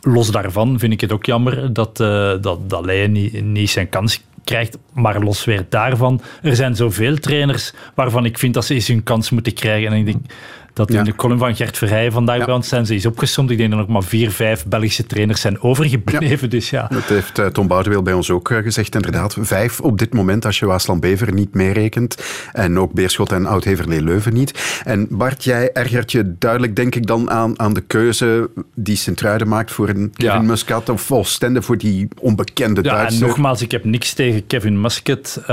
[0.00, 4.22] Los daarvan vind ik het ook jammer dat, uh, dat, dat niet, niet zijn kans
[4.44, 4.78] krijgt.
[4.92, 9.02] Maar los weer daarvan, er zijn zoveel trainers waarvan ik vind dat ze eens hun
[9.02, 9.92] kans moeten krijgen.
[9.92, 10.24] En ik denk,
[10.72, 12.44] dat in de column van Gert Verheijen vandaag ja.
[12.44, 12.86] bij ons zijn.
[12.86, 13.50] Ze is opgesomd.
[13.50, 16.50] Ik denk dat er nog maar vier, vijf Belgische trainers zijn overgebleven.
[16.50, 16.86] Dus ja.
[16.90, 19.36] Dat heeft uh, Tom Boudewil bij ons ook uh, gezegd, inderdaad.
[19.40, 22.24] Vijf op dit moment, als je Waasland-Bever niet meerekent.
[22.52, 24.80] En ook Beerschot en Oud-Heverlee-Leuven niet.
[24.84, 29.48] En Bart, jij ergert je duidelijk, denk ik, dan aan, aan de keuze die Sint-Truiden
[29.48, 30.46] maakt voor een Kevin.
[30.46, 33.22] Muscat of Oostende voor die onbekende ja, Duitser.
[33.22, 35.40] En nogmaals, ik heb niks tegen Kevin Muscat.
[35.42, 35.46] Uh,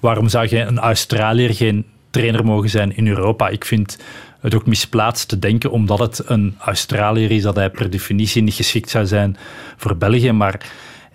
[0.00, 3.48] waarom zou je een Australiër geen trainer mogen zijn in Europa?
[3.48, 3.98] Ik vind
[4.40, 8.54] het ook misplaatst te denken, omdat het een Australiër is, dat hij per definitie niet
[8.54, 9.36] geschikt zou zijn
[9.76, 10.32] voor België.
[10.32, 10.60] Maar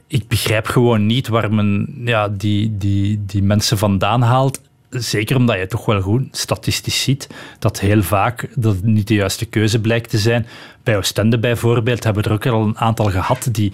[0.07, 4.62] ik begrijp gewoon niet waar men ja, die, die, die mensen vandaan haalt.
[4.89, 7.27] Zeker omdat je toch wel goed statistisch ziet
[7.59, 10.47] dat heel vaak dat het niet de juiste keuze blijkt te zijn.
[10.83, 13.73] Bij Oostende bijvoorbeeld hebben we er ook al een aantal gehad die,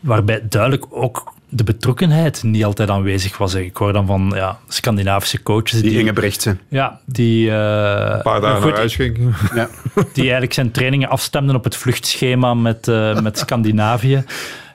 [0.00, 3.54] waarbij duidelijk ook de betrokkenheid niet altijd aanwezig was.
[3.54, 5.80] Ik hoor dan van ja, Scandinavische coaches.
[5.80, 6.60] Die, die Inge Brechtsen.
[6.68, 7.46] Ja, die...
[7.46, 9.34] Uh, een paar dagen naar huis ging.
[9.54, 9.68] Ja.
[10.12, 14.24] Die eigenlijk zijn trainingen afstemden op het vluchtschema met, uh, met Scandinavië.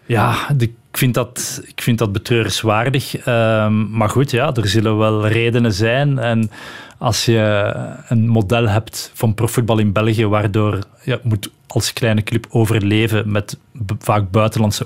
[0.05, 3.17] Ja, de, ik, vind dat, ik vind dat betreurenswaardig.
[3.27, 6.19] Uh, maar goed, ja, er zullen wel redenen zijn.
[6.19, 6.51] En
[6.97, 7.73] als je
[8.07, 13.57] een model hebt van profvoetbal in België, waardoor je moet als kleine club overleven met
[13.99, 14.85] vaak buitenlandse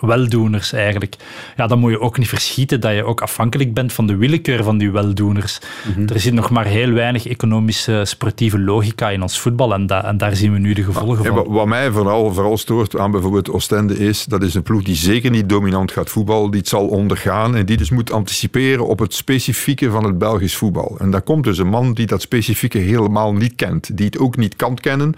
[0.00, 1.16] weldoeners eigenlijk,
[1.56, 4.64] ja, dan moet je ook niet verschieten dat je ook afhankelijk bent van de willekeur
[4.64, 5.60] van die weldoeners.
[5.86, 6.08] Mm -hmm.
[6.08, 10.18] Er zit nog maar heel weinig economische sportieve logica in ons voetbal en, da en
[10.18, 11.52] daar zien we nu de gevolgen ja, van.
[11.52, 15.30] Wat mij vooral, vooral stoort aan bijvoorbeeld Oostende is, dat is een ploeg die zeker
[15.30, 19.14] niet dominant gaat voetballen, die het zal ondergaan en die dus moet anticiperen op het
[19.14, 20.96] specifieke van het Belgisch voetbal.
[20.98, 24.36] En daar komt dus een man die dat specifieke helemaal niet kent, die het ook
[24.36, 25.14] niet kan kennen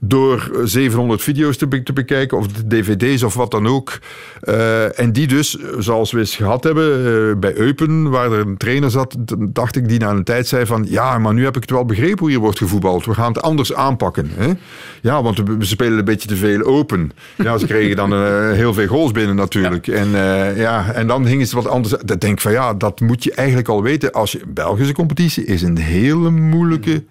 [0.00, 3.98] door 700 video's te, be te, bekijken of dvd's of wat dan ook.
[4.42, 8.56] Uh, en die dus, zoals we eens gehad hebben uh, bij Eupen, waar er een
[8.56, 11.62] trainer zat, dacht ik die na een tijd zei van ja, maar nu heb ik
[11.62, 13.06] het wel begrepen hoe hier wordt gevoetbald.
[13.06, 14.30] We gaan het anders aanpakken.
[14.34, 14.52] Hè?
[15.00, 17.10] Ja, want we, spelen een beetje te veel open.
[17.36, 19.86] Ja, ze kregen dan uh, heel veel goals binnen natuurlijk.
[19.86, 19.94] Ja.
[19.94, 20.08] En,
[20.56, 21.94] ja, en dan gingen ze wat anders.
[22.04, 24.12] Dat denk ik van ja, dat moet je eigenlijk al weten.
[24.12, 27.04] Als je Belgische competitie is een hele moeilijke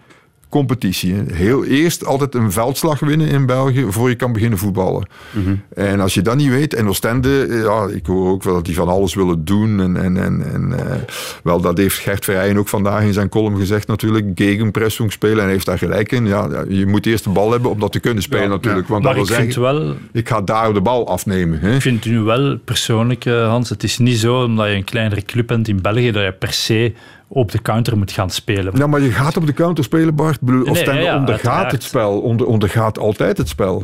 [0.54, 1.16] competitie.
[1.32, 5.08] Heel eerst altijd een veldslag winnen in België voor je kan beginnen voetballen.
[5.32, 5.62] Mm -hmm.
[5.76, 8.76] En als je dat niet weet, en Oostende, ja, ik hoor ook wel dat die
[8.76, 9.80] van alles willen doen.
[9.80, 10.96] En, en, en, en uh,
[11.44, 14.26] wel, dat heeft Gert Verheyen ook vandaag in zijn column gezegd natuurlijk.
[14.36, 16.28] Gegenpressing spelen en hij heeft daar gelijk in.
[16.28, 18.88] Ja, je moet eerst de bal hebben om dat te kunnen spelen ja, natuurlijk.
[18.88, 19.96] Want maar dat ik wil vind zeggen, wel...
[20.12, 21.60] ik ga daar de bal afnemen.
[21.60, 21.76] Hè?
[21.76, 25.48] Ik vind nu wel persoonlijk, Hans, het is niet zo omdat je een kleinere club
[25.48, 26.94] bent in België dat je per se
[27.34, 28.78] op de counter moet gaan spelen.
[28.78, 30.40] Ja, maar je gaat op de counter spelen, Bart.
[30.42, 31.72] Of Nee, nee, ja, ja, ondergaat uiteraard.
[31.72, 32.22] het spel.
[32.22, 33.84] Onder, ondergaat altijd het spel.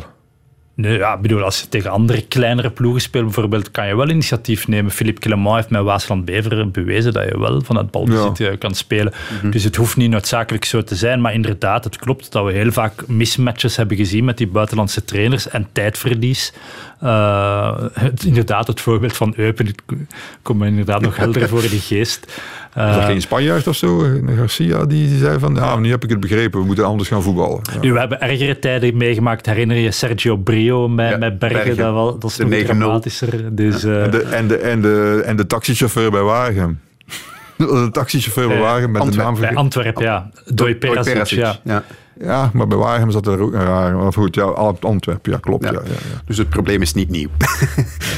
[0.75, 4.67] Nee, ja, bedoel, als je tegen andere kleinere ploegen speelt, bijvoorbeeld, kan je wel initiatief
[4.67, 4.91] nemen.
[4.91, 8.75] Philippe Clement heeft met Waasland Beveren bewezen dat je wel van het balbezit eh, kan
[8.75, 9.13] spelen.
[9.49, 11.21] Dus het hoeft niet noodzakelijk zo te zijn.
[11.21, 15.49] Maar inderdaad, het klopt dat we heel vaak mismatches hebben gezien met die buitenlandse trainers
[15.49, 16.53] en tijdverlies.
[17.03, 19.67] Uh, het, inderdaad, het voorbeeld van Eupen
[20.41, 22.25] komt me inderdaad nog helder voor de geest.
[22.73, 24.05] Was dat Uh, geen Spanjaard of zo?
[24.37, 27.21] Garcia die, die zei van, ja, nu heb ik het begrepen, we moeten anders gaan
[27.23, 27.59] voetballen.
[27.73, 27.79] Ja.
[27.81, 29.45] Nu, we hebben ergere tijden meegemaakt.
[29.45, 31.57] Herinner je Sergio Brio met, Ja, met Bergen?
[31.57, 31.77] Bergen.
[31.77, 32.65] Dat, wel, dat is De nog 9-0.
[32.65, 33.55] dramatischer.
[33.55, 36.79] Dus, eh, En de, en, de, en, de, en de taxichauffeur bij Wagen.
[37.57, 39.63] De taxichauffeur bij Eh, Wagen met de Antwerp- naam bij vergeten.
[39.63, 40.29] Antwerpen, ja.
[40.45, 41.83] Doi Perasic, Perasic, ja.
[42.19, 42.49] Ja.
[42.53, 43.95] Maar bij Wagen zat er ook een raar.
[43.95, 44.43] Maar goed, ja,
[44.79, 45.63] Antwerpen, ja, klopt.
[45.63, 45.71] Ja.
[45.71, 45.79] Ja.
[45.83, 47.29] Ja, ja, Dus het probleem is niet nieuw.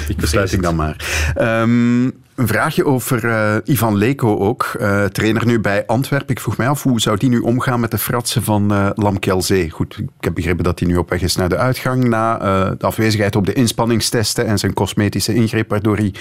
[0.07, 1.31] Die besluit ik dan maar.
[1.35, 2.03] Ehm,
[2.35, 4.63] een vraagje over eh, Ivan Leko ook.
[4.79, 6.29] eh, trainer nu bij Antwerpen.
[6.29, 9.69] Ik vroeg mij af, hoe zou die nu omgaan met de fratsen van eh Lamkelzee?
[9.69, 12.71] Goed, ik heb begrepen dat hij nu op weg is naar de uitgang na eh,
[12.77, 16.13] de afwezigheid op de inspanningstesten en zijn cosmetische ingreep, waardoor hij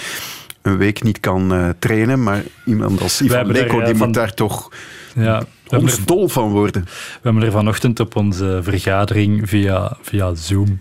[0.63, 2.23] een week niet kan eh, trainen.
[2.23, 4.69] Maar iemand als Ivan er, Leko, die van- moet daar toch
[5.15, 5.43] ja.
[5.71, 6.85] Hebben, er, ons dol van worden.
[6.85, 10.77] we hebben er vanochtend op onze vergadering via, via Zoom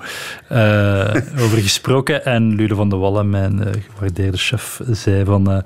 [0.47, 2.25] eh, over gesproken.
[2.25, 5.51] En Lude van der Wallen, mijn eh, gewaardeerde chef, zei van...
[5.51, 5.57] eh,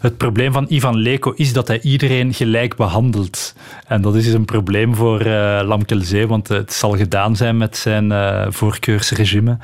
[0.00, 3.54] het probleem van Ivan Leko is dat hij iedereen gelijk behandelt.
[3.86, 7.76] En dat is dus een probleem voor eh Lamkelzee, want het zal gedaan zijn met
[7.76, 8.12] zijn
[8.52, 9.58] voorkeursregime.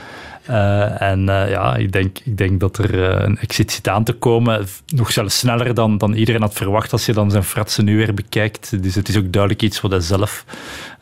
[0.46, 4.04] Eh, en eh, ja, ik denk, ik denk dat er eh, een exit zit aan
[4.04, 4.66] te komen.
[4.86, 8.14] Nog zelfs sneller dan, dan iedereen had verwacht als je dan zijn fratsen nu weer
[8.14, 8.82] bekijkt.
[8.82, 10.44] Dus het is ook duidelijk iets wat hij zelf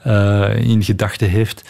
[0.03, 1.65] eh, in gedachten heeft.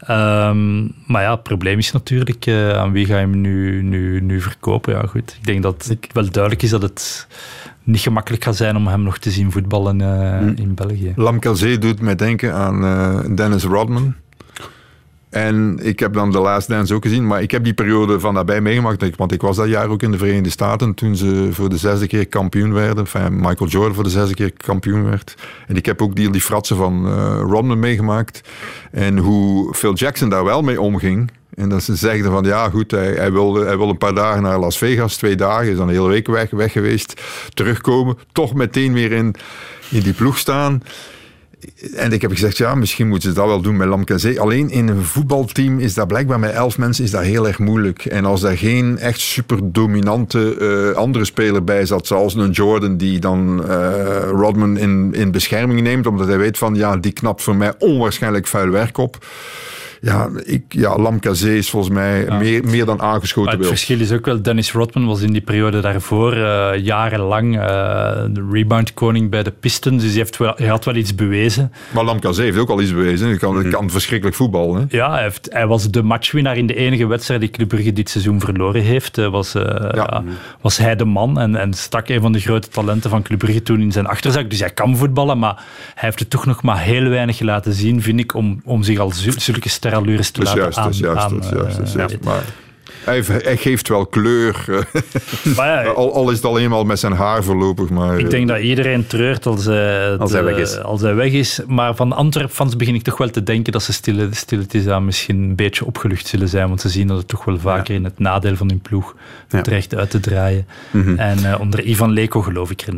[0.00, 4.20] Ehm, maar ja, het probleem is natuurlijk eh, aan wie ga je hem nu, nu,
[4.20, 4.94] nu verkopen.
[4.94, 5.36] Ja, goed.
[5.40, 7.26] Ik denk dat het wel duidelijk is dat het
[7.82, 11.12] niet gemakkelijk gaat zijn om hem nog te zien voetballen eh, in België.
[11.16, 14.14] Lamkelzee doet mij denken aan eh, Dennis Rodman.
[15.30, 18.34] En ik heb dan de Last Dance ook gezien, maar ik heb die periode van
[18.34, 19.16] daarbij meegemaakt.
[19.16, 22.06] Want ik was dat jaar ook in de Verenigde Staten toen ze voor de zesde
[22.06, 23.04] keer kampioen werden.
[23.04, 25.34] Enfin, Michael Jordan voor de zesde keer kampioen werd.
[25.66, 28.40] En ik heb ook die, die fratsen van uh, Rodman meegemaakt.
[28.90, 31.30] En hoe Phil Jackson daar wel mee omging.
[31.54, 34.42] En dat ze zeiden van ja goed, hij, hij, wilde, hij wil een paar dagen
[34.42, 37.20] naar Las Vegas, twee dagen, is dan een hele week weg, weg geweest,
[37.54, 39.34] terugkomen, toch meteen weer in,
[39.90, 40.82] in die ploeg staan.
[41.94, 44.40] En ik heb gezegd, ja, misschien moeten ze dat wel doen met Lamkezé.
[44.40, 48.04] Alleen in een voetbalteam is dat blijkbaar met elf mensen is dat heel erg moeilijk.
[48.04, 52.96] En als daar geen echt super dominante uh, andere speler bij zat, zoals een Jordan
[52.96, 57.42] die dan uh, Rodman in, in bescherming neemt, omdat hij weet van, ja, die knapt
[57.42, 59.18] voor mij onwaarschijnlijk vuil werk op
[60.00, 63.58] ja, ik, ja Lamkazé is volgens mij meer, meer dan aangeschoten.
[63.58, 67.62] het verschil is ook wel, Dennis Rodman was in die periode daarvoor uh, jarenlang uh,
[68.30, 71.72] de rebound-koning bij de Pistons, dus hij, heeft wel, hij had wel iets bewezen.
[71.90, 73.28] Maar Lamkazé heeft ook al iets bewezen.
[73.28, 74.80] Hij kan, mm kan verschrikkelijk voetballen.
[74.80, 74.96] Hè?
[74.96, 78.10] Ja, hij, heeft, hij, was de matchwinnaar in de enige wedstrijd die Club Brugge dit
[78.10, 79.18] seizoen verloren heeft.
[79.18, 80.24] Uh, was, ja.
[80.60, 83.62] was hij de man en, en stak een van de grote talenten van Club Brugge
[83.62, 84.50] toen in zijn achterzak.
[84.50, 85.54] Dus hij kan voetballen, maar
[85.94, 88.98] hij heeft het toch nog maar heel weinig laten zien, vind ik, om, om zich
[88.98, 92.44] al zulke sterke allures te laten juist, aan, juist, uh, maar
[93.04, 94.64] hij, hij, geeft wel kleur.
[95.56, 97.90] Ja, al, al, is het alleen maar met zijn haar voorlopig.
[97.90, 100.82] Maar, ik denk dat iedereen treurt als, uh, als, hij weg is.
[100.82, 101.60] als hij weg is.
[101.66, 105.36] Maar van Antwerp-fans begin ik toch wel te denken dat ze stille, stilletjes aan misschien
[105.36, 106.68] een beetje opgelucht zullen zijn.
[106.68, 109.14] Want ze zien dat het toch wel vaker in het nadeel van hun ploeg
[109.48, 109.60] ja.
[109.60, 110.66] dreigt uit te draaien.
[110.90, 111.18] Mm -hmm.
[111.18, 112.88] En uh, onder Ivan Leko geloof ik er.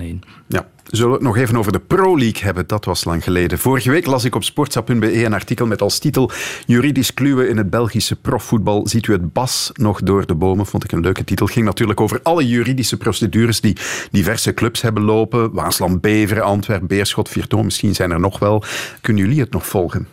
[0.46, 2.66] Ja, Zullen we het nog even over de Pro League hebben?
[2.66, 3.58] Dat was lang geleden.
[3.58, 6.30] Vorige week las ik op sportsa.be een artikel met als titel
[6.66, 8.88] Juridisch kluwen in het Belgische profvoetbal.
[8.88, 10.66] Ziet u het bas nog door de bomen?
[10.66, 11.46] Vond ik een leuke titel.
[11.46, 13.76] Ging natuurlijk over alle juridische procedures die
[14.10, 15.52] diverse clubs hebben lopen.
[15.52, 17.64] Waasland, Beveren, Antwerpen, Beerschot, Virton.
[17.64, 18.64] Misschien zijn er nog wel.
[19.00, 20.08] Kunnen jullie het nog volgen?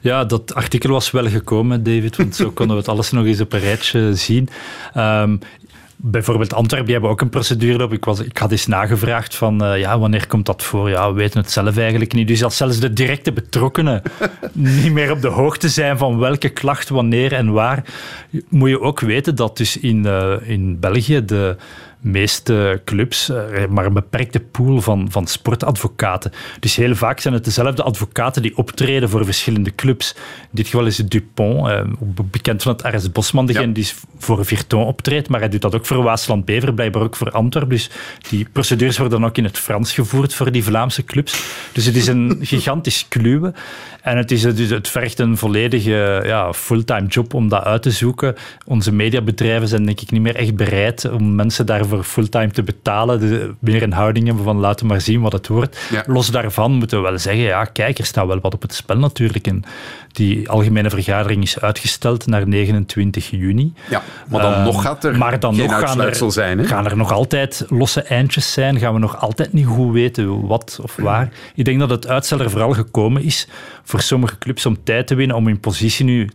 [0.00, 2.16] Ja, dat artikel was wel gekomen, David.
[2.16, 4.48] Want zo konden we het alles nog eens op een rijtje zien.
[4.96, 5.38] Um,
[6.04, 7.92] bijvoorbeeld Antwerpen, die hebben ook een procedure op.
[7.92, 10.90] Ik, was, ik had eens nagevraagd van, uh, ja, wanneer komt dat voor?
[10.90, 12.28] Ja, we weten het zelf eigenlijk niet.
[12.28, 14.02] Dus als zelfs de directe betrokkenen
[14.52, 17.84] niet meer op de hoogte zijn van welke klacht, wanneer en waar,
[18.48, 21.56] moet je ook weten dat dus in, uh, in België de
[22.02, 23.36] meeste clubs uh,
[23.70, 26.32] maar een beperkte pool van, van sportadvocaten.
[26.60, 30.14] Dus heel vaak zijn het dezelfde advocaten die optreden voor verschillende clubs.
[30.40, 31.80] In dit geval is het Dupont, uh,
[32.30, 33.72] bekend van het RS Bosman, degene ja.
[33.72, 37.30] die voor Virton optreedt, maar hij doet dat ook voor Waasland Bever, blijkbaar ook voor
[37.30, 37.70] Antwerpen.
[37.76, 37.90] Dus
[38.28, 41.42] die procedures worden dan ook in het Frans gevoerd voor die Vlaamse clubs.
[41.72, 43.52] Dus het is een gigantisch kluwe.
[44.02, 47.90] En het, is, dus, het vergt een volledige ja, fulltime job om dat uit te
[47.90, 48.34] zoeken.
[48.66, 53.20] Onze mediabedrijven zijn denk ik niet meer echt bereid om mensen daarvoor fulltime te betalen.
[53.20, 55.78] De, meer een houding hebben van laten maar zien wat het wordt.
[55.90, 56.04] Ja.
[56.06, 58.98] Los daarvan moeten we wel zeggen, ja kijk, er staat wel wat op het spel
[58.98, 59.46] natuurlijk.
[59.46, 59.62] En
[60.12, 63.72] die algemene vergadering is uitgesteld naar 29 juni.
[63.90, 66.58] Ja, maar dan uh, nog gaat er maar dan nog gaan er, zijn.
[66.58, 66.64] Hè?
[66.64, 68.78] Gaan er nog altijd losse eindjes zijn?
[68.78, 71.28] Gaan we nog altijd niet goed weten wat of waar?
[71.54, 73.48] Ik denk dat het uitstel er vooral gekomen is
[73.82, 76.30] voor sommige clubs om tijd te winnen om hun positie nu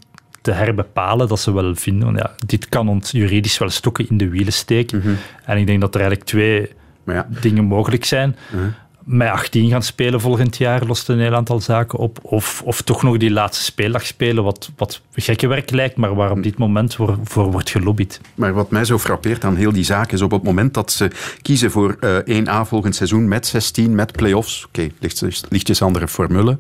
[0.48, 2.16] te herbepalen dat ze wel vinden.
[2.16, 4.98] Ja, dit kan ons juridisch wel stokken in de wielen steken.
[4.98, 5.18] Mm -hmm.
[5.46, 6.70] En ik denk dat er eigenlijk twee
[7.06, 7.28] ja.
[7.42, 8.36] dingen mogelijk zijn.
[8.52, 8.74] Mm -hmm
[9.08, 12.20] met 18 gaan spelen volgend jaar, lost een heel aantal zaken op.
[12.22, 16.32] Of, of toch nog die laatste speeldag spelen, wat, wat gekke werk lijkt, maar waar
[16.32, 18.22] op dit moment voor, voor wordt gelobbyd.
[18.36, 21.12] Maar wat mij zo frappeert aan heel die zaak is op het moment dat ze
[21.42, 26.08] kiezen voor uh, 1A volgend seizoen met 16, met play-offs, oké, okay, lichtjes, lichtjes andere
[26.08, 26.58] formule,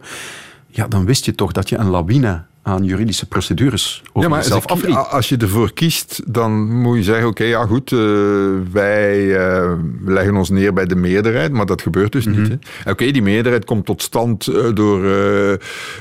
[0.67, 4.53] ja, dan wist je toch dat je een lawine aan juridische procedures over ja, maar
[4.53, 7.99] als, als je ervoor kiest, dan moet je zeggen, oké, okay, ja goed, uh,
[8.71, 9.71] wij uh,
[10.05, 12.41] leggen ons neer bij de meerderheid, maar dat gebeurt dus mm -hmm.
[12.41, 12.53] niet.
[12.79, 15.01] Oké, okay, die meerderheid komt tot stand uh, door,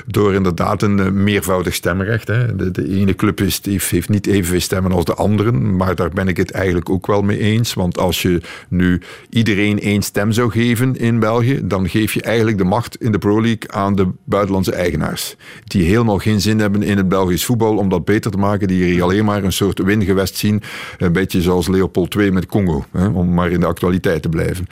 [0.05, 2.27] door inderdaad een meervoudig stemrecht.
[2.27, 2.55] Hè.
[2.55, 6.09] De, de, ene club is, heeft, heeft niet evenveel stemmen als de anderen, maar daar
[6.09, 10.31] ben ik het eigenlijk ook wel mee eens, want als je nu iedereen één stem
[10.31, 13.95] zou geven in België, dan geef je eigenlijk de macht in de Pro League aan
[13.95, 18.31] de buitenlandse eigenaars, die helemaal geen zin hebben in het Belgisch voetbal om dat beter
[18.31, 20.61] te maken, die hier alleen maar een soort wingewest zien.
[20.97, 24.67] Een beetje zoals Leopold II met Congo, hè, om maar in de actualiteit te blijven.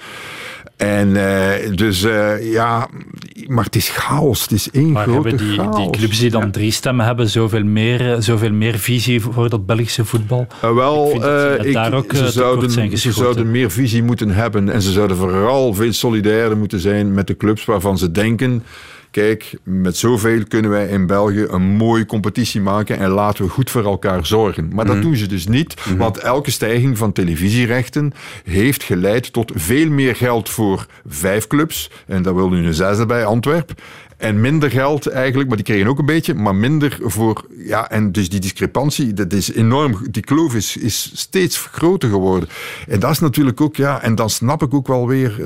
[0.77, 2.87] En uh, dus uh, ja,
[3.47, 4.41] maar het is chaos.
[4.41, 5.75] Het is één maar grote hebben die, chaos.
[5.75, 6.49] die clubs die dan ja.
[6.49, 10.47] drie stemmen hebben zoveel meer, zoveel meer visie voor dat Belgische voetbal?
[10.63, 14.81] Uh, wel, ik, ik daar ook, ze, zouden, ze zouden meer visie moeten hebben en
[14.81, 18.63] ze zouden vooral veel solidairder moeten zijn met de clubs waarvan ze denken
[19.15, 23.71] kijk, met zoveel kunnen wij in België een mooie competitie maken en laten we goed
[23.71, 24.69] voor elkaar zorgen.
[24.73, 25.01] Maar dat mm.
[25.01, 25.97] doen ze dus niet, mm-hmm.
[25.97, 28.13] want elke stijging van televisierechten
[28.43, 33.05] heeft geleid tot veel meer geld voor vijf clubs, en daar wil nu een zesde
[33.05, 33.71] bij, Antwerp.
[34.17, 37.45] En minder geld eigenlijk, maar die kregen ook een beetje, maar minder voor.
[37.57, 39.97] Ja, en dus die discrepantie, dat is enorm.
[40.11, 42.49] Die kloof is, is steeds groter geworden.
[42.87, 45.45] En dat is natuurlijk ook, ja, en dan snap ik ook wel weer uh,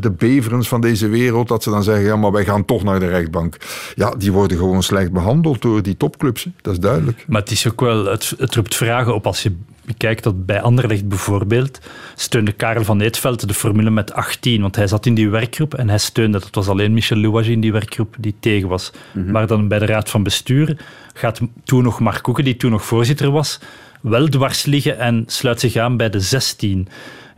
[0.00, 3.00] de beverens van deze wereld, dat ze dan zeggen, ja, maar wij gaan toch naar
[3.00, 3.56] de rechtbank.
[3.94, 7.24] Ja, die worden gewoon slecht behandeld door die topclubs, dat is duidelijk.
[7.28, 9.52] Maar het is ook wel, het, het roept vragen op als je
[9.84, 11.80] bekijkt dat bij Anderlecht bijvoorbeeld
[12.14, 15.88] steunde Karel van Eetveld de formule met 18, want hij zat in die werkgroep en
[15.88, 16.44] hij steunde dat.
[16.44, 18.92] Het was alleen Michel Louagie in die werkgroep die tegen was.
[19.12, 19.30] Mhm.
[19.30, 20.76] Maar dan bij de raad van bestuur
[21.14, 23.58] gaat toen nog Mark Koeken, die toen nog voorzitter was,
[24.00, 26.88] wel dwars liggen en sluit zich aan bij de 16.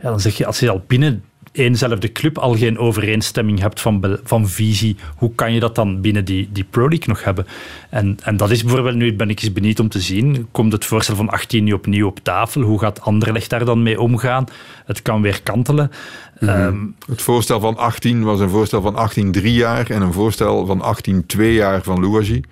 [0.01, 1.23] Ja, dan zeg je, als je al binnen
[1.55, 6.25] eenzelfde club al geen overeenstemming hebt van, van visie, hoe kan je dat dan binnen
[6.25, 7.47] die, die Pro League nog hebben?
[7.89, 10.85] En, en dat is bijvoorbeeld, nu ben ik eens benieuwd om te zien, komt het
[10.85, 12.61] voorstel van 18 nu opnieuw op tafel?
[12.61, 14.45] Hoe gaat Anderlecht daar dan mee omgaan?
[14.85, 15.91] Het kan weer kantelen.
[16.39, 16.77] Ehm,
[17.07, 20.81] Het voorstel van 18 was een voorstel van 18 drie jaar en een voorstel van
[20.81, 22.45] 18 twee jaar van Louagie.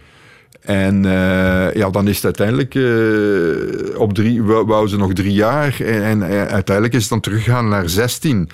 [0.63, 5.33] En eh, ja, dan is het uiteindelijk eh, op drie, wou wou ze nog drie
[5.33, 8.49] jaar en, en eh, uiteindelijk is het dan teruggegaan naar 16.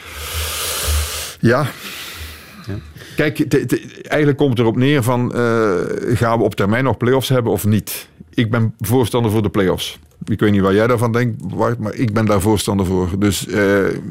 [1.40, 1.66] Ja.
[3.16, 3.40] Kijk,
[4.08, 5.32] eigenlijk komt het erop neer van
[6.14, 8.10] gaan we op termijn nog play-offs hebben of niet?
[8.34, 10.00] Ik ben voorstander voor de play-offs.
[10.26, 13.10] Ik weet niet wat jij daarvan denkt, Bart, maar ik ben daar voorstander voor.
[13.18, 13.46] Dus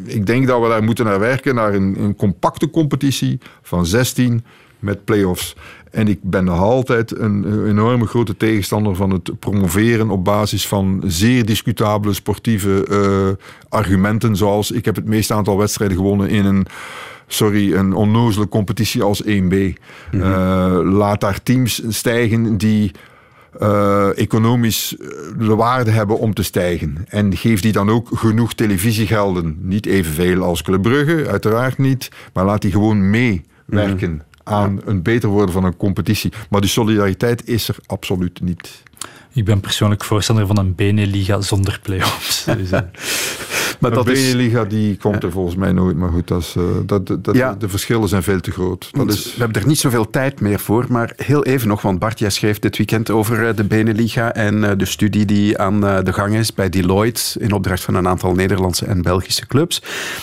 [0.04, 4.44] ik denk dat we daar moeten naar werken, naar een, een compacte competitie van 16
[4.78, 5.56] met play-offs.
[5.90, 11.02] En ik ben nog altijd een, enorme grote tegenstander van het promoveren op basis van
[11.06, 14.36] zeer discutabele sportieve eh, argumenten.
[14.36, 16.66] Zoals ik heb het meeste aantal wedstrijden gewonnen in een
[17.26, 19.54] sorry, een onnozele competitie als 1B.
[20.10, 22.90] Eh, laat daar teams stijgen die
[23.58, 24.96] eh, economisch
[25.38, 27.04] de waarde hebben om te stijgen.
[27.08, 29.56] En geef die dan ook genoeg televisiegelden.
[29.60, 32.10] Niet evenveel als Club Brugge, uiteraard niet.
[32.32, 36.32] Maar laat die gewoon meewerken aan een beter worden van een competitie.
[36.50, 38.82] Maar die solidariteit is er absoluut niet.
[39.32, 42.44] Ik ben persoonlijk voorstander van een Beneliga zonder play-offs.
[42.58, 42.80] Dus, eh,
[43.80, 45.96] Maar dat Beneliga die komt er volgens mij nooit.
[45.96, 47.54] Maar goed, dat is, eh, dat, dat, Ja.
[47.58, 48.88] de verschillen zijn veel te groot.
[48.92, 51.98] Dat is, We hebben er niet zoveel tijd meer voor, maar heel even nog, want
[51.98, 56.12] Bart, jij schreef dit weekend over eh, de Beneliga en de studie die aan de
[56.12, 59.82] gang is bij Deloitte in opdracht van een aantal Nederlandse en Belgische clubs.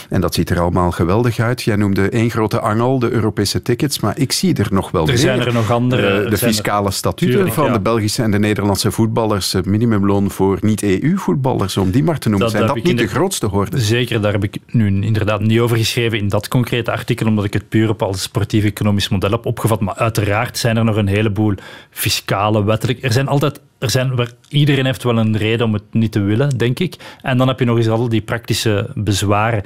[0.09, 1.61] En dat ziet er allemaal geweldig uit.
[1.63, 5.07] Jij noemde één grote angel, de Europese tickets, maar ik zie er nog wel Er
[5.07, 5.17] meer.
[5.17, 7.73] zijn er nog andere, de er- fiscale statuten Tuurlijk, van ja.
[7.73, 12.47] de Belgische en de Nederlandse voetballers, het minimumloon voor niet-EU-voetballers, om die maar te noemen.
[12.47, 13.79] Dat zijn dat niet de de- grootste hoorden?
[13.81, 17.53] Zeker, daar heb ik nu inderdaad niet over geschreven in dat concrete artikel, omdat ik
[17.53, 19.79] het puur op als sportief-economisch model heb opgevat.
[19.81, 21.53] Maar uiteraard zijn er nog een heleboel
[21.89, 23.03] fiscale, wettelijk.
[23.03, 23.59] Er zijn altijd.
[23.79, 26.95] Er zijn, waar- iedereen heeft wel een reden om het niet te willen, denk ik.
[27.21, 29.63] En dan heb je nog eens al die praktische bezwaren.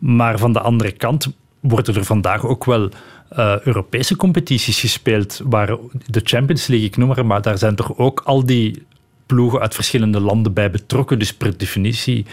[0.00, 2.88] Maar van de andere kant worden er vandaag ook wel
[3.28, 7.98] eh, Europese competities gespeeld, waar de Champions League, ik noem maar, maar daar zijn toch
[7.98, 8.86] ook al die
[9.26, 11.18] ploegen uit verschillende landen bij betrokken.
[11.18, 12.26] Dus per definitie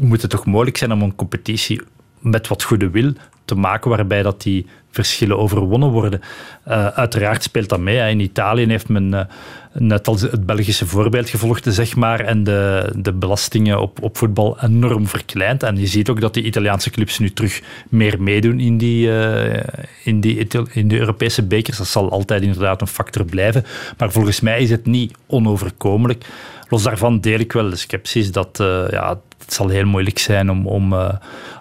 [0.00, 1.80] moet het toch mogelijk zijn om een competitie
[2.18, 3.12] met wat goede wil
[3.44, 6.20] te maken, waarbij dat die verschillen overwonnen worden.
[6.64, 8.10] Eh, uiteraard speelt dat mee.
[8.10, 9.24] In Italië heeft men eh,
[9.72, 14.58] net als het Belgische voorbeeld gevolgd, zeg maar, en de, de belastingen op, op voetbal
[14.62, 15.62] enorm verkleind.
[15.62, 19.62] En je ziet ook dat die Italiaanse clubs nu terug meer meedoen in die, eh,
[20.04, 21.76] in die, in de Europese bekers.
[21.76, 23.64] Dat zal altijd inderdaad een factor blijven.
[23.98, 26.24] Maar volgens mij is het niet onoverkomelijk.
[26.68, 28.56] Los daarvan deel ik wel de sceptisch dat
[28.90, 29.20] ja,
[29.50, 31.08] het zal heel moeilijk zijn om, om eh,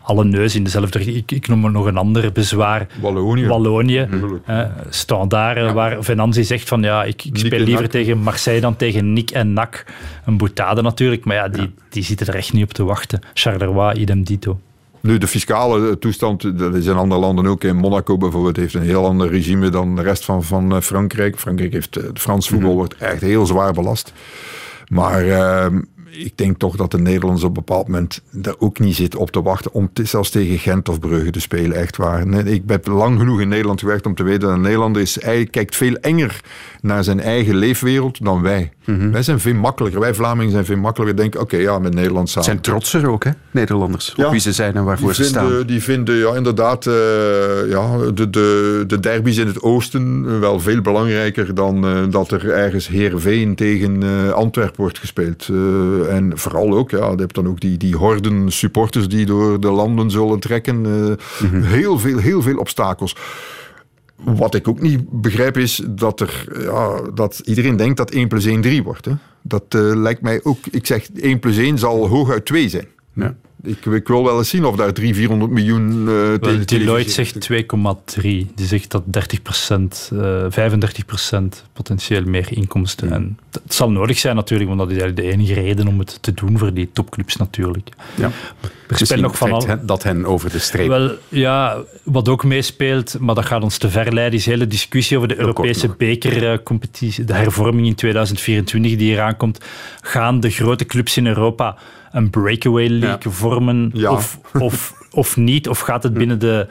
[0.04, 1.18] alle neus in dezelfde richting.
[1.18, 2.88] Ik, ik noem er nog een ander bezwaar.
[3.02, 3.48] Wallonië.
[3.48, 4.08] Wallonië.
[4.90, 9.14] Standaard, eh, waar Venanzi zegt van ja, ik, ik speel liever tegen Marseille dan tegen
[9.14, 9.86] Nick en Nak.
[10.26, 13.20] Een boutade natuurlijk, maar ja, die, die zitten er echt niet op te wachten.
[13.34, 14.60] Charleroi, idem dito.
[15.02, 17.64] Nu, de fiscale toestand, dat is in andere landen ook.
[17.64, 21.40] In Monaco bijvoorbeeld heeft een heel ander regime dan de rest van, van Frankrijk.
[21.40, 24.14] Frankrijk heeft, het Frans voetbal wordt echt heel zwaar belast.
[24.88, 25.82] Maar ehm,
[26.12, 29.32] ik denk toch dat de Nederlanders op een bepaald moment daar ook niet zitten op
[29.32, 31.78] te wachten om zelfs tegen Gent of Brugge te spelen.
[31.78, 32.28] Echt waar.
[32.28, 35.22] Nee, ik heb lang genoeg in Nederland gewerkt om te weten dat een Nederlander is,
[35.22, 36.42] hij kijkt veel enger
[36.82, 38.72] naar zijn eigen leefwereld dan wij.
[39.12, 40.00] Wij zijn veel makkelijker.
[40.00, 41.18] Wij Vlamingen zijn veel makkelijker.
[41.18, 42.44] Denken, oké, ja, met Nederland samen.
[42.44, 45.64] zijn trotser ook, hè, Nederlanders, op wie ze zijn en waarvoor ze staan.
[45.66, 46.94] Die vinden ja, inderdaad eh,
[47.70, 52.50] ja, de, de, de derbies in het oosten wel veel belangrijker dan eh, dat er
[52.50, 55.48] ergens Heerenveen tegen eh Antwerpen wordt gespeeld.
[56.08, 59.72] En vooral ook, ja, je hebt dan ook die, die horden supporters die door de
[59.72, 60.86] landen zullen trekken.
[60.86, 63.16] Eh, heel, veel, heel veel obstakels.
[64.16, 68.46] Wat ik ook niet begrijp is dat, er, ja, dat iedereen denkt dat 1 plus
[68.46, 69.06] 1 3 wordt.
[69.06, 69.12] Hè.
[69.42, 72.88] Dat eh, lijkt mij ook, ik zeg 1 plus 1 zal hooguit 2 zijn.
[73.14, 73.36] Ja.
[73.64, 76.06] Ik, ik, wil wel eens zien of daar 300, 400 miljoen uh,
[76.40, 78.22] well, Deloitte zegt 2,3.
[78.22, 79.82] Die zegt dat 30%
[80.14, 83.12] uh, 35% potentieel meer inkomsten.
[83.12, 86.18] En het zal nodig zijn natuurlijk, want dat is eigenlijk de enige reden om het
[86.22, 87.90] te doen voor die topclubs natuurlijk.
[88.16, 88.32] Ja.
[89.10, 89.66] Er nog van al...
[89.82, 90.88] dat hen over de streep.
[90.88, 94.68] Wel, ja, wat ook meespeelt, maar dat gaat ons te ver leiden, is de hele
[94.68, 99.66] discussie over de Europese bekercompetitie, de hervorming in 2024 die eraan komt.
[100.02, 101.78] Gaan de grote clubs in Europa
[102.12, 105.70] een breakaway league vormen of, of, of niet?
[105.70, 106.68] Of gaat het binnen de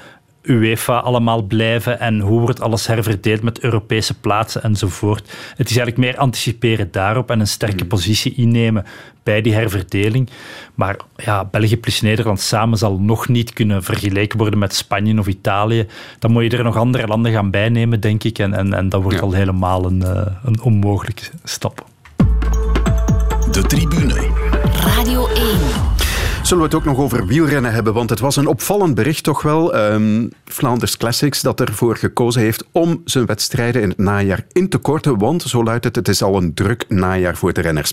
[0.49, 5.29] UEFA allemaal blijven en hoe wordt alles herverdeeld met Europese plaatsen enzovoort.
[5.57, 7.89] Het is eigenlijk meer anticiperen daarop en een sterke mm.
[7.89, 8.85] positie innemen
[9.23, 10.31] bij die herverdeling.
[10.75, 15.27] Maar ja, België plus Nederland samen zal nog niet kunnen vergeleken worden met Spanje of
[15.27, 15.87] Italië.
[16.19, 18.39] Dan moet je er nog andere landen gaan bijnemen, denk ik.
[18.39, 21.85] En, en, en dat wordt al helemaal een, eh, een onmogelijke stap.
[23.51, 24.38] De tribune.
[24.99, 25.47] Radio 1.
[26.43, 27.95] Zullen we het ook nog over wielrennen hebben?
[27.95, 29.77] Want het was een opvallend bericht toch wel.
[29.77, 34.79] Um, Flanders Classics dat ervoor gekozen heeft om zijn wedstrijden in het najaar in te
[34.79, 35.19] korten.
[35.19, 37.93] Want, zo luidt het, het is al een druk najaar voor de renners.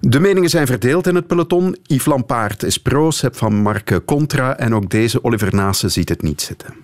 [0.00, 1.76] De meningen zijn verdeeld in het peloton.
[1.82, 4.56] Yves Lampaard is pro, Sepp van Marke contra.
[4.56, 6.74] En ook deze Oliver Nase ziet het niet zitten.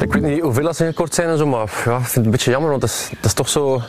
[0.00, 2.24] Ik weet niet hoeveel dat ze gekort zijn en zo, maar ja, ik vind het
[2.24, 3.82] een beetje jammer, want dat is, dat is toch zo...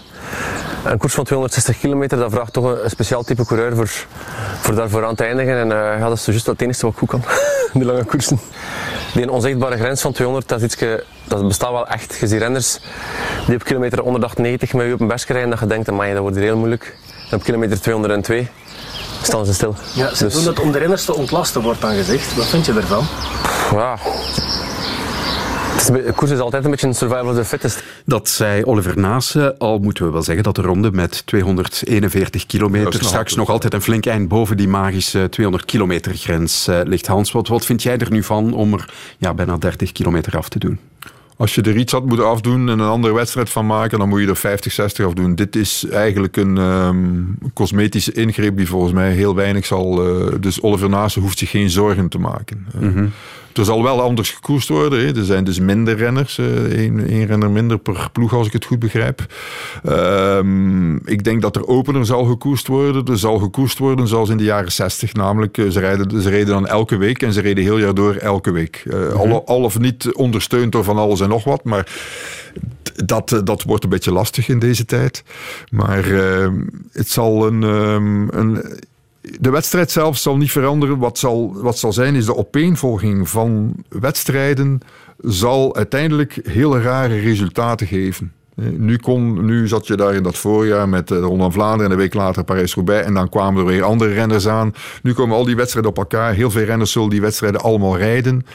[0.85, 3.87] Een koers van 260 kilometer, dat vraagt toch een, speciaal type coureur voor,
[4.61, 5.57] voor daarvoor aan te eindigen.
[5.57, 7.23] En uh, ja, dat is juist het enige wat goed kan,
[7.73, 8.39] die lange koersen.
[9.13, 10.77] Die onzichtbare grens van 200, dat, is
[11.27, 12.17] dat bestaat wel echt.
[12.19, 12.79] Je ziet renners
[13.45, 16.37] die op kilometer 190 met je op een berg rijden, dat je denkt, dat wordt
[16.37, 16.97] heel moeilijk.
[17.29, 18.47] En op kilometer 202
[19.21, 19.75] staan ze stil.
[19.93, 20.33] Ja, ze dus...
[20.33, 22.35] doen het om de renners te ontlasten, wordt dan gezegd.
[22.35, 23.05] Wat vind je ervan?
[23.71, 23.97] Ja,
[25.85, 27.83] de koers is altijd een beetje een survival of the fittest.
[28.05, 29.57] Dat zei Oliver Naassen.
[29.57, 33.81] Al moeten we wel zeggen dat de ronde met 241 kilometer straks nog altijd een
[33.81, 37.07] flink eind boven die magische 200 kilometer grens uh, ligt.
[37.07, 40.49] Hans, wat, wat vind jij er nu van om er ja, bijna 30 kilometer af
[40.49, 40.79] te doen?
[41.37, 44.21] Als je er iets had moeten afdoen en een andere wedstrijd van maken, dan moet
[44.21, 45.35] je er 50, 60 afdoen.
[45.35, 50.07] Dit is eigenlijk een um, cosmetische ingreep die volgens mij heel weinig zal.
[50.07, 52.67] Uh, dus Oliver Naassen hoeft zich geen zorgen te maken.
[52.81, 53.03] Uh,
[53.53, 54.99] er zal wel anders gekoerst worden.
[54.99, 55.15] Hè.
[55.15, 56.37] Er zijn dus minder renners.
[56.37, 59.25] Eén één renner minder per ploeg, als ik het goed begrijp.
[59.89, 63.05] Um, ik denk dat er opener zal gekoerst worden.
[63.05, 65.13] Er zal gekoerst worden zoals in de jaren 60.
[65.13, 68.15] Namelijk, eh, ze, rijden, ze reden dan elke week en ze reden heel jaar door
[68.15, 68.83] elke week.
[68.87, 69.31] Uh, mm -hmm.
[69.31, 71.63] al, al, of niet ondersteund door van alles en nog wat.
[71.63, 71.91] Maar
[73.05, 75.23] dat, eh, dat wordt een beetje lastig in deze tijd.
[75.69, 76.47] Maar uh,
[76.91, 78.79] het zal een, um, een
[79.21, 80.97] de wedstrijd zelf zal niet veranderen.
[80.97, 84.79] Wat zal, wat zal zijn is de opeenvolging van wedstrijden
[85.17, 88.31] zal uiteindelijk hele rare resultaten geven.
[88.55, 91.85] Eh, nu, kon, nu zat je daar in dat voorjaar met de Ronde van Vlaanderen
[91.85, 94.73] en een week later Parijs-Roubaix en dan kwamen er weer andere renners aan.
[95.03, 96.33] Nu komen al die wedstrijden op elkaar.
[96.33, 98.45] Heel veel renners zullen die wedstrijden allemaal rijden.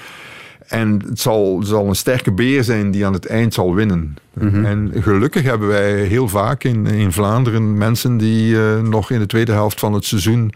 [0.67, 4.17] En het zal, zal, een sterke beer zijn die aan het eind zal winnen.
[4.33, 4.65] Mhm.
[4.65, 9.27] En gelukkig hebben wij heel vaak in, in Vlaanderen mensen die uh, nog in de
[9.27, 10.53] tweede helft van het seizoen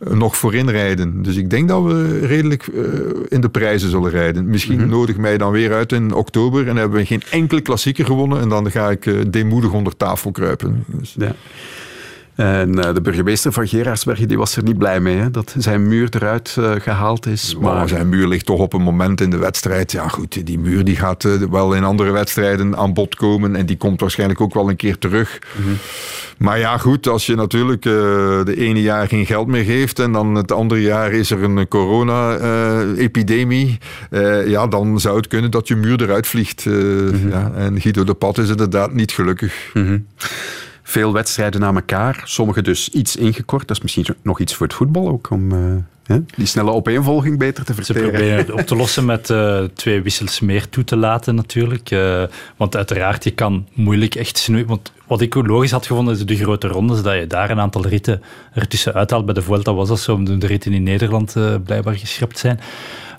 [0.00, 1.22] uh, nog voorin rijden.
[1.22, 2.84] Dus ik denk dat we redelijk uh,
[3.28, 4.46] in de prijzen zullen rijden.
[4.48, 4.90] Misschien mm -hmm.
[4.90, 8.40] nodig mij dan weer uit in oktober en hebben we geen enkele klassieker gewonnen.
[8.40, 10.84] En dan ga ik deemoedig onder tafel kruipen.
[10.86, 11.14] Dus.
[11.18, 11.34] Ja.
[12.34, 15.30] En uh, de burgemeester van Gerardsbergen die was er niet blij mee, hè?
[15.30, 17.56] dat zijn muur eruit uh, gehaald is.
[17.60, 17.74] Maar...
[17.74, 17.88] maar...
[17.88, 19.92] zijn muur ligt toch op een moment in de wedstrijd.
[19.92, 23.66] Ja goed, die muur die gaat uh, wel in andere wedstrijden aan bod komen en
[23.66, 25.38] die komt waarschijnlijk ook wel een keer terug.
[25.56, 25.76] Mm -hmm.
[26.38, 30.34] Maar ja goed, als je natuurlijk de ene jaar geen geld meer geeft en dan
[30.34, 33.78] het andere jaar is er een corona-epidemie,
[34.46, 36.66] ja dan zou het kunnen dat je muur eruit vliegt.
[36.66, 37.30] Mm -hmm.
[37.30, 37.52] ja.
[37.56, 39.70] En Guido de Pad is inderdaad niet gelukkig.
[39.74, 40.06] Mm -hmm
[40.86, 42.22] veel wedstrijden na elkaar.
[42.24, 43.68] Sommige dus iets ingekort.
[43.68, 47.64] Dat is misschien nog iets voor het voetbal ook, om uh, die snelle opeenvolging beter
[47.64, 48.02] te verteren.
[48.02, 51.90] Ze proberen op te lossen met uh, twee wissels meer toe te laten natuurlijk.
[51.90, 52.22] Uh,
[52.56, 54.66] want uiteraard, je kan moeilijk echt snoeien.
[54.66, 57.60] Want wat ik ook logisch had gevonden, is de grote rondes, dat je daar een
[57.60, 58.22] aantal ritten
[58.52, 59.24] ertussen uithaalt.
[59.24, 62.60] Bij de Vuelta was dat zo, omdat de ritten in Nederland blijkbaar geschrapt zijn.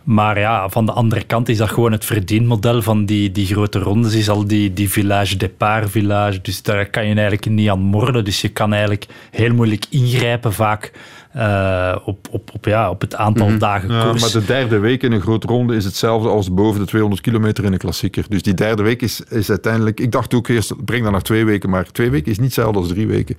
[0.05, 3.79] Maar ja, van de andere kant is dat gewoon het verdienmodel van die, die grote
[3.79, 4.13] rondes.
[4.13, 6.39] Is al die, die village départ village.
[6.41, 8.25] Dus daar kan je eigenlijk niet aan morden.
[8.25, 10.91] Dus je kan eigenlijk heel moeilijk ingrijpen vaak.
[11.35, 13.59] Uh, op, op, op, ja, op het aantal mm -hmm.
[13.59, 14.01] dagen koers.
[14.01, 17.21] Ja, maar de derde week in een grote ronde is hetzelfde als boven de 200
[17.21, 18.25] kilometer in een klassieker.
[18.29, 19.99] Dus die derde week is, is uiteindelijk...
[19.99, 21.69] Ik dacht ook eerst, breng dat naar twee weken.
[21.69, 23.37] Maar twee weken is niet hetzelfde als drie weken.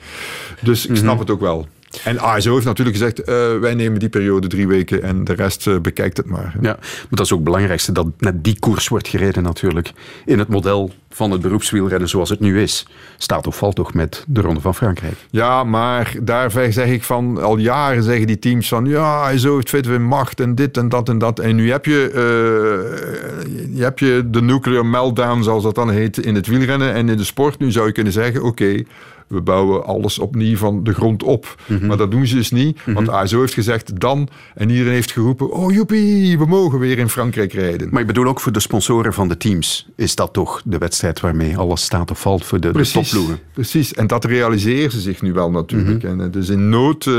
[0.61, 1.19] Dus ik snap mm -hmm.
[1.19, 1.67] het ook wel.
[2.05, 5.67] En ASO heeft natuurlijk gezegd, uh, wij nemen die periode drie weken en de rest
[5.67, 6.55] uh, bekijkt het maar.
[6.61, 9.93] Ja, maar dat is ook het belangrijkste, dat net die koers wordt gereden natuurlijk.
[10.25, 12.87] In het model van het beroepswielrennen zoals het nu is.
[13.17, 15.15] Staat of valt toch met de Ronde van Frankrijk.
[15.31, 19.87] Ja, maar daar zeg ik van, al jaren zeggen die teams van, ja, ASO heeft
[19.87, 21.39] in macht en dit en dat en dat.
[21.39, 26.19] En nu heb je, uh, je, heb je de nuclear meltdown, zoals dat dan heet,
[26.19, 27.59] in het wielrennen en in de sport.
[27.59, 28.83] Nu zou je kunnen zeggen, oké,
[29.27, 31.55] we bouwen alles opnieuw van de grond op.
[31.67, 31.87] Mhm.
[31.87, 35.13] Maar dat doen ze dus niet, mm want ASO heeft gezegd dan, en iedereen heeft
[35.13, 37.89] geroepen, oh joepie, we mogen weer in Frankrijk rijden.
[37.91, 41.21] Maar ik bedoel ook voor de sponsoren van de teams, is dat toch de wedstrijd
[41.21, 43.39] waarmee alles staat of valt voor de, precies, de topploegen?
[43.53, 46.03] Precies, en dat realiseren ze zich nu wel natuurlijk.
[46.03, 46.13] Mhm.
[46.13, 47.15] En eh, dus in nood uh,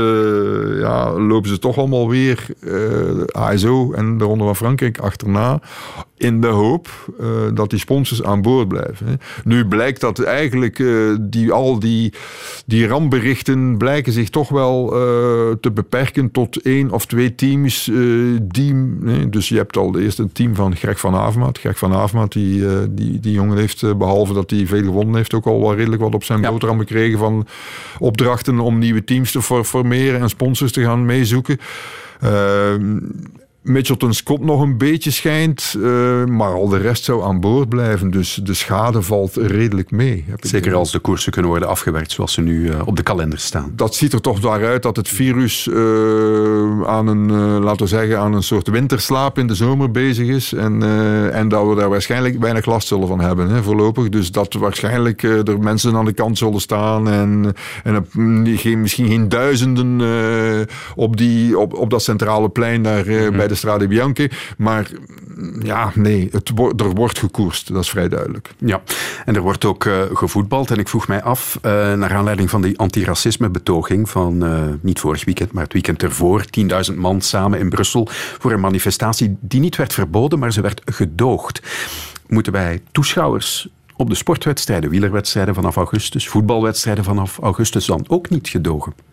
[0.80, 5.60] ja, lopen ze toch allemaal weer uh, ASO en de Ronde van Frankrijk achterna
[6.18, 6.88] in de hoop
[7.20, 9.06] uh, dat die sponsors aan boord blijven.
[9.06, 9.14] Hè.
[9.44, 12.12] Nu blijkt dat eigenlijk uh, die, al die,
[12.66, 17.90] die rampberichten blijken zich toch wel uh, te beperken tot één of twee teams.
[18.42, 21.58] die, nee, dus je hebt al eerst een team van Greg van Avermaat.
[21.58, 22.64] Greg van Avermaat, die,
[22.94, 26.14] die, die jongen heeft, behalve dat hij veel gewonnen heeft, ook al wel redelijk wat
[26.14, 26.50] op zijn ja.
[26.50, 27.46] boterham gekregen van
[27.98, 31.58] opdrachten om nieuwe teams te formeren en sponsors te gaan meezoeken.
[33.68, 38.10] Mitchelton's kop nog een beetje schijnt, uh, maar al de rest zou aan boord blijven.
[38.10, 40.24] Dus de schade valt redelijk mee.
[40.40, 43.72] Zeker als de koersen kunnen worden afgewerkt zoals ze nu uh, op de kalender staan.
[43.76, 45.76] Dat ziet er toch naar uit dat het virus uh,
[46.86, 50.52] aan een, laten we zeggen, aan een soort winterslaap in de zomer bezig is.
[50.52, 50.82] En,
[51.32, 54.08] en dat we daar waarschijnlijk weinig last zullen van hebben hè, voorlopig.
[54.08, 57.54] Dus dat waarschijnlijk er mensen aan de kant zullen staan en,
[57.84, 58.06] en
[58.58, 60.66] geen, misschien geen duizenden
[60.96, 64.28] op, die, op, op dat centrale plein daar mm bij de Strade Bianchi.
[64.56, 64.90] Maar
[65.62, 67.72] ja, nee, het er wordt gekoerst.
[67.72, 68.50] Dat is vrij duidelijk.
[68.58, 68.82] Ja,
[69.24, 70.70] en er wordt ook uh, gevoetbald.
[70.70, 75.24] En ik vroeg mij af, uh, naar aanleiding van die antiracisme-betoging van uh, niet vorig
[75.24, 76.44] weekend, maar het weekend ervoor.
[76.90, 80.80] 10.000 man samen in Brussel voor een manifestatie die niet werd verboden, maar ze werd
[80.84, 81.62] gedoogd.
[82.26, 88.48] Moeten wij toeschouwers op de sportwedstrijden, wielerwedstrijden vanaf augustus, voetbalwedstrijden vanaf augustus dan ook niet
[88.48, 89.07] gedogen?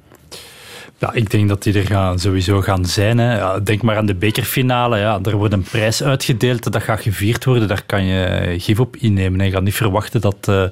[0.98, 3.18] Ja, ik denk dat die er gaan, sowieso gaan zijn.
[3.18, 3.38] Hè.
[3.38, 4.98] Ja, denk maar aan de bekerfinale.
[4.98, 5.20] Ja.
[5.24, 7.68] Er wordt een prijs uitgedeeld, dat gaat gevierd worden.
[7.68, 9.46] Daar kan je gif op innemen.
[9.46, 10.64] Je gaat niet verwachten dat uh,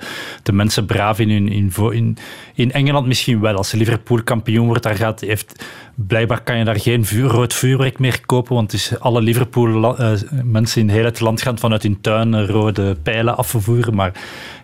[0.43, 2.17] de mensen braaf in, hun, in, in,
[2.53, 3.55] in Engeland misschien wel.
[3.55, 5.65] Als Liverpool kampioen wordt, daar gaat, heeft,
[5.95, 8.55] blijkbaar kan je daar geen rood vuurwerk meer kopen.
[8.55, 10.11] Want is alle Liverpool uh,
[10.43, 13.95] mensen in heel het land gaan vanuit hun tuin rode pijlen afvoeren.
[13.95, 14.11] Maar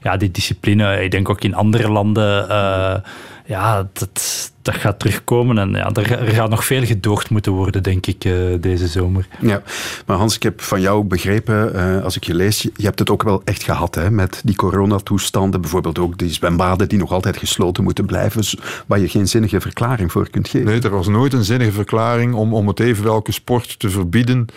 [0.01, 2.47] ja, die discipline, ik denk ook in andere landen...
[2.49, 2.95] Uh,
[3.45, 5.57] ja, dat, dat gaat terugkomen.
[5.57, 9.27] En ja, er, er gaat nog veel gedoogd moeten worden, denk ik, uh, deze zomer.
[9.39, 9.61] Ja,
[10.05, 12.99] maar Hans, ik heb van jou begrepen, uh, als ik je lees, je, je hebt
[12.99, 15.61] het ook wel echt gehad hè, met die coronatoestanden.
[15.61, 18.43] Bijvoorbeeld ook die zwembaden die nog altijd gesloten moeten blijven,
[18.85, 20.67] waar je geen zinnige verklaring voor kunt geven.
[20.67, 24.47] Nee, er was nooit een zinnige verklaring om, om het even welke sport te verbieden.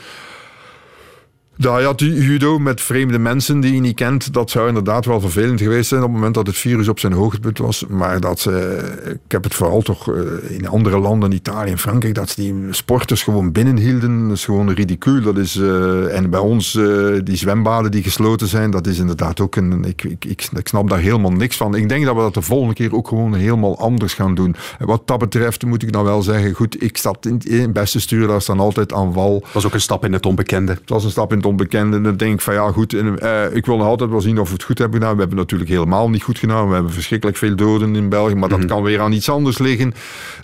[1.57, 5.61] Ja, ja, judo met vreemde mensen die je niet kent, dat zou inderdaad wel vervelend
[5.61, 7.84] geweest zijn op het moment dat het virus op zijn hoogtepunt was.
[7.88, 8.82] Maar dat ze,
[9.24, 12.55] ik heb het vooral toch eh, in andere landen, Italië en Frankrijk, dat ze die
[12.70, 14.28] sporters gewoon binnenhielden.
[14.28, 15.22] Dat is gewoon ridicuul.
[15.22, 19.40] Dat is, uh, en bij ons, uh, die zwembaden die gesloten zijn, dat is inderdaad
[19.40, 19.84] ook een.
[19.84, 21.74] Ik, ik, ik, ik, snap daar helemaal niks van.
[21.74, 24.57] Ik denk dat we dat de volgende keer ook gewoon helemaal anders gaan doen.
[24.78, 28.00] En wat dat betreft moet ik dan wel zeggen, goed, ik zat in het beste
[28.00, 29.34] stuur, daar staan altijd aan wal.
[29.44, 30.72] Het was ook een stap in het onbekende.
[30.72, 31.97] Het was een stap in onbekende.
[31.97, 34.47] En dan denk ik van ja, goed, uh, ik wil nog altijd wel zien of
[34.49, 35.14] we het goed hebben gedaan.
[35.14, 36.68] We hebben natuurlijk helemaal niet goed gedaan.
[36.68, 38.68] We hebben verschrikkelijk veel doden in België, maar dat mhm.
[38.68, 39.95] kan weer aan iets anders liggen.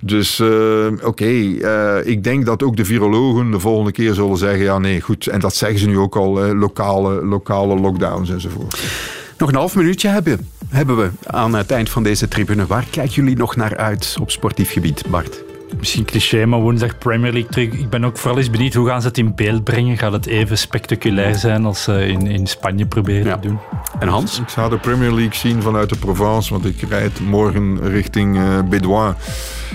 [0.01, 4.37] Dus uh, oké, okay, uh, ik denk dat ook de virologen de volgende keer zullen
[4.37, 5.27] zeggen, ja nee, goed.
[5.27, 8.81] En dat zeggen ze nu ook al, lokale, lokale lockdowns enzovoort.
[9.39, 12.67] Nog een half minuutje hebben, hebben we aan het eind van deze tribune.
[12.67, 15.48] Waar kijken jullie nog naar uit op sportief gebied, Bart?
[15.79, 17.73] Misschien cliché, maar woensdag Premier League terug.
[17.73, 19.99] Ik ben ook vooral eens benieuwd hoe gaan ze het in beeld brengen.
[19.99, 23.59] Gaat het even spectaculair zijn als ze in, in Spanje proberen te doen?
[23.99, 24.41] En Hans?
[24.41, 28.59] Ik ga de Premier League zien vanuit de Provence, want ik rijd morgen richting uh,
[28.69, 29.15] Bédouin.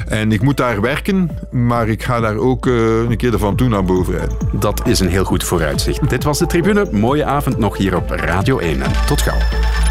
[0.08, 3.70] En ik moet daar werken, maar ik ga daar ook uh, een keer ervan toe
[3.70, 4.38] naar boven rijden.
[4.52, 6.10] Dat is een heel goed vooruitzicht.
[6.10, 6.88] Dit was de tribune.
[6.92, 9.83] Mooie avond nog hier op Radio 1 en tot gauw.